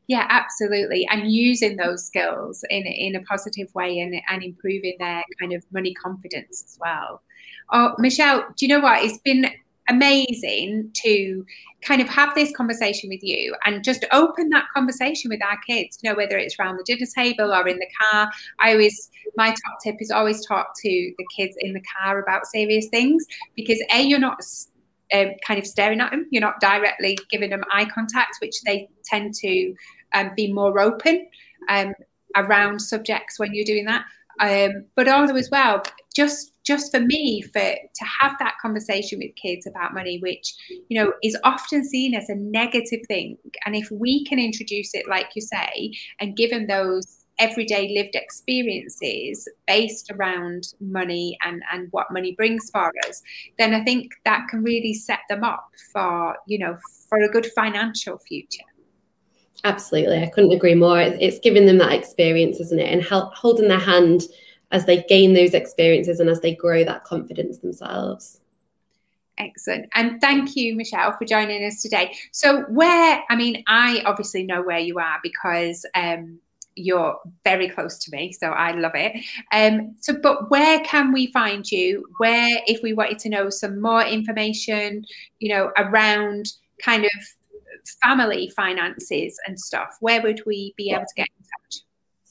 Yeah, 0.06 0.26
absolutely. 0.30 1.06
And 1.10 1.30
using 1.30 1.76
those 1.76 2.06
skills 2.06 2.64
in 2.70 2.86
in 2.86 3.16
a 3.16 3.22
positive 3.22 3.68
way 3.74 3.98
and, 3.98 4.14
and 4.28 4.42
improving 4.42 4.96
their 4.98 5.22
kind 5.38 5.52
of 5.52 5.64
money 5.72 5.92
confidence 5.94 6.62
as 6.64 6.78
well. 6.80 7.22
Oh, 7.70 7.94
Michelle, 7.98 8.46
do 8.56 8.66
you 8.66 8.68
know 8.68 8.80
what? 8.80 9.02
It's 9.02 9.18
been 9.18 9.50
amazing 9.88 10.90
to 10.92 11.44
kind 11.82 12.02
of 12.02 12.08
have 12.08 12.34
this 12.34 12.54
conversation 12.56 13.08
with 13.08 13.22
you 13.22 13.54
and 13.64 13.84
just 13.84 14.04
open 14.12 14.48
that 14.50 14.64
conversation 14.74 15.28
with 15.28 15.42
our 15.42 15.58
kids, 15.66 15.98
you 16.02 16.10
know, 16.10 16.16
whether 16.16 16.36
it's 16.36 16.56
around 16.58 16.76
the 16.76 16.84
dinner 16.84 17.06
table 17.14 17.52
or 17.52 17.66
in 17.68 17.78
the 17.78 17.86
car. 18.00 18.30
I 18.58 18.72
always, 18.72 19.10
my 19.36 19.48
top 19.48 19.78
tip 19.82 19.96
is 20.00 20.10
always 20.10 20.44
talk 20.44 20.72
to 20.82 20.88
the 21.18 21.26
kids 21.36 21.56
in 21.60 21.72
the 21.72 21.82
car 21.96 22.18
about 22.20 22.46
serious 22.46 22.88
things 22.88 23.24
because 23.54 23.82
A, 23.94 24.02
you're 24.02 24.18
not 24.18 24.40
um, 25.12 25.30
kind 25.46 25.58
of 25.58 25.66
staring 25.66 26.00
at 26.00 26.10
them, 26.10 26.26
you're 26.30 26.42
not 26.42 26.60
directly 26.60 27.18
giving 27.30 27.50
them 27.50 27.62
eye 27.72 27.86
contact, 27.86 28.36
which 28.40 28.60
they 28.62 28.88
tend 29.04 29.34
to 29.34 29.74
um, 30.14 30.30
be 30.36 30.52
more 30.52 30.78
open 30.80 31.28
um, 31.68 31.94
around 32.36 32.80
subjects 32.80 33.38
when 33.38 33.54
you're 33.54 33.64
doing 33.64 33.86
that. 33.86 34.04
Um, 34.40 34.84
but 34.94 35.08
also 35.08 35.34
as 35.34 35.50
well, 35.50 35.82
just 36.18 36.52
just 36.64 36.90
for 36.90 37.00
me, 37.00 37.40
for 37.40 37.60
to 37.60 38.04
have 38.20 38.32
that 38.40 38.54
conversation 38.60 39.20
with 39.20 39.34
kids 39.36 39.66
about 39.66 39.94
money, 39.94 40.18
which 40.18 40.52
you 40.88 41.00
know 41.00 41.12
is 41.22 41.38
often 41.44 41.84
seen 41.84 42.12
as 42.14 42.28
a 42.28 42.34
negative 42.34 43.00
thing, 43.06 43.38
and 43.64 43.76
if 43.76 43.88
we 43.92 44.24
can 44.24 44.40
introduce 44.40 44.94
it, 44.94 45.08
like 45.08 45.28
you 45.36 45.42
say, 45.42 45.92
and 46.20 46.36
give 46.36 46.50
them 46.50 46.66
those 46.66 47.24
everyday 47.38 47.94
lived 47.94 48.16
experiences 48.16 49.48
based 49.68 50.10
around 50.10 50.64
money 50.80 51.38
and 51.44 51.62
and 51.72 51.86
what 51.92 52.08
money 52.10 52.34
brings 52.34 52.68
for 52.72 52.92
us 53.06 53.22
then 53.60 53.72
i 53.74 53.84
think 53.84 54.10
that 54.24 54.44
can 54.50 54.60
really 54.60 54.92
set 54.92 55.20
them 55.28 55.44
up 55.44 55.68
for 55.92 56.34
you 56.48 56.58
know 56.58 56.76
for 57.08 57.18
a 57.18 57.28
good 57.28 57.46
financial 57.54 58.18
future. 58.18 58.64
Absolutely, 59.64 60.22
I 60.22 60.28
couldn't 60.28 60.52
agree 60.52 60.76
more. 60.76 61.00
It's 61.00 61.40
giving 61.40 61.66
them 61.66 61.78
that 61.78 61.92
experience, 61.92 62.60
isn't 62.60 62.78
it, 62.78 62.92
and 62.92 63.02
help 63.02 63.34
holding 63.34 63.66
their 63.66 63.80
hand 63.80 64.22
as 64.70 64.84
they 64.84 65.02
gain 65.04 65.32
those 65.32 65.54
experiences 65.54 66.20
and 66.20 66.28
as 66.28 66.40
they 66.40 66.54
grow 66.54 66.84
that 66.84 67.04
confidence 67.04 67.58
themselves. 67.58 68.40
Excellent. 69.38 69.88
And 69.94 70.20
thank 70.20 70.56
you, 70.56 70.74
Michelle, 70.74 71.16
for 71.16 71.24
joining 71.24 71.64
us 71.64 71.80
today. 71.80 72.14
So, 72.32 72.62
where, 72.62 73.22
I 73.30 73.36
mean, 73.36 73.62
I 73.68 74.02
obviously 74.04 74.42
know 74.42 74.62
where 74.62 74.80
you 74.80 74.98
are 74.98 75.20
because 75.22 75.86
um, 75.94 76.40
you're 76.74 77.16
very 77.44 77.68
close 77.68 77.98
to 77.98 78.10
me. 78.10 78.32
So, 78.32 78.48
I 78.48 78.72
love 78.72 78.92
it. 78.96 79.24
Um, 79.52 79.94
so, 80.00 80.14
but 80.20 80.50
where 80.50 80.80
can 80.80 81.12
we 81.12 81.30
find 81.30 81.70
you? 81.70 82.04
Where, 82.18 82.60
if 82.66 82.82
we 82.82 82.92
wanted 82.94 83.20
to 83.20 83.28
know 83.28 83.48
some 83.48 83.80
more 83.80 84.02
information, 84.02 85.04
you 85.38 85.50
know, 85.50 85.70
around 85.76 86.46
kind 86.82 87.04
of 87.04 87.10
family 88.02 88.50
finances 88.56 89.38
and 89.46 89.58
stuff, 89.58 89.96
where 90.00 90.20
would 90.20 90.42
we 90.46 90.74
be 90.76 90.90
able 90.90 91.02
to 91.02 91.14
get 91.14 91.28
in 91.38 91.44
touch? 91.44 91.87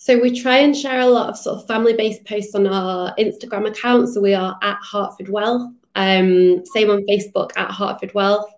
So 0.08 0.18
we 0.18 0.40
try 0.40 0.60
and 0.60 0.74
share 0.74 1.02
a 1.02 1.06
lot 1.06 1.28
of 1.28 1.38
sort 1.38 1.60
of 1.60 1.68
family-based 1.68 2.24
posts 2.24 2.56
on 2.56 2.66
our 2.66 3.14
Instagram 3.16 3.68
account. 3.68 4.08
So 4.08 4.22
we 4.22 4.34
are 4.34 4.58
at 4.62 4.78
Hertford 4.90 5.28
Wealth. 5.28 5.70
Um, 5.96 6.66
same 6.66 6.90
on 6.90 7.06
Facebook 7.06 7.50
at 7.58 7.72
Hertford 7.72 8.14
Wealth. 8.14 8.50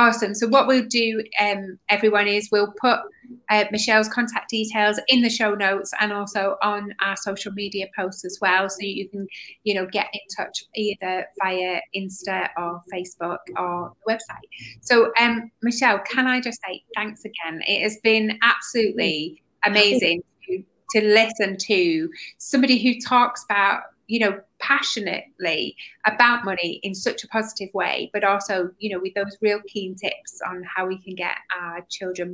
Awesome. 0.00 0.34
So 0.34 0.48
what 0.48 0.66
we'll 0.66 0.86
do, 0.86 1.22
um, 1.38 1.78
everyone, 1.90 2.26
is 2.26 2.48
we'll 2.50 2.72
put 2.80 3.00
uh, 3.50 3.64
Michelle's 3.70 4.08
contact 4.08 4.48
details 4.48 4.98
in 5.08 5.20
the 5.20 5.28
show 5.28 5.54
notes 5.54 5.92
and 6.00 6.10
also 6.10 6.56
on 6.62 6.94
our 7.04 7.18
social 7.18 7.52
media 7.52 7.86
posts 7.94 8.24
as 8.24 8.38
well, 8.40 8.70
so 8.70 8.78
you 8.80 9.10
can, 9.10 9.26
you 9.64 9.74
know, 9.74 9.84
get 9.92 10.06
in 10.14 10.20
touch 10.34 10.64
either 10.74 11.26
via 11.42 11.80
Insta 11.94 12.48
or 12.56 12.82
Facebook 12.90 13.40
or 13.58 13.92
the 14.06 14.14
website. 14.14 14.80
So, 14.80 15.12
um, 15.20 15.50
Michelle, 15.60 15.98
can 15.98 16.26
I 16.26 16.40
just 16.40 16.60
say 16.66 16.82
thanks 16.96 17.26
again? 17.26 17.60
It 17.66 17.82
has 17.82 17.98
been 18.02 18.38
absolutely 18.40 19.42
amazing 19.66 20.22
to, 20.46 20.64
to 20.92 21.06
listen 21.08 21.58
to 21.66 22.08
somebody 22.38 22.78
who 22.78 22.98
talks 23.06 23.44
about 23.44 23.82
you 24.10 24.18
know, 24.18 24.40
passionately 24.58 25.76
about 26.04 26.44
money 26.44 26.80
in 26.82 26.96
such 26.96 27.22
a 27.22 27.28
positive 27.28 27.68
way, 27.72 28.10
but 28.12 28.24
also, 28.24 28.70
you 28.78 28.92
know, 28.92 29.00
with 29.00 29.14
those 29.14 29.38
real 29.40 29.60
keen 29.68 29.94
tips 29.94 30.40
on 30.48 30.64
how 30.64 30.84
we 30.84 31.00
can 31.00 31.14
get 31.14 31.36
our 31.56 31.86
children 31.88 32.28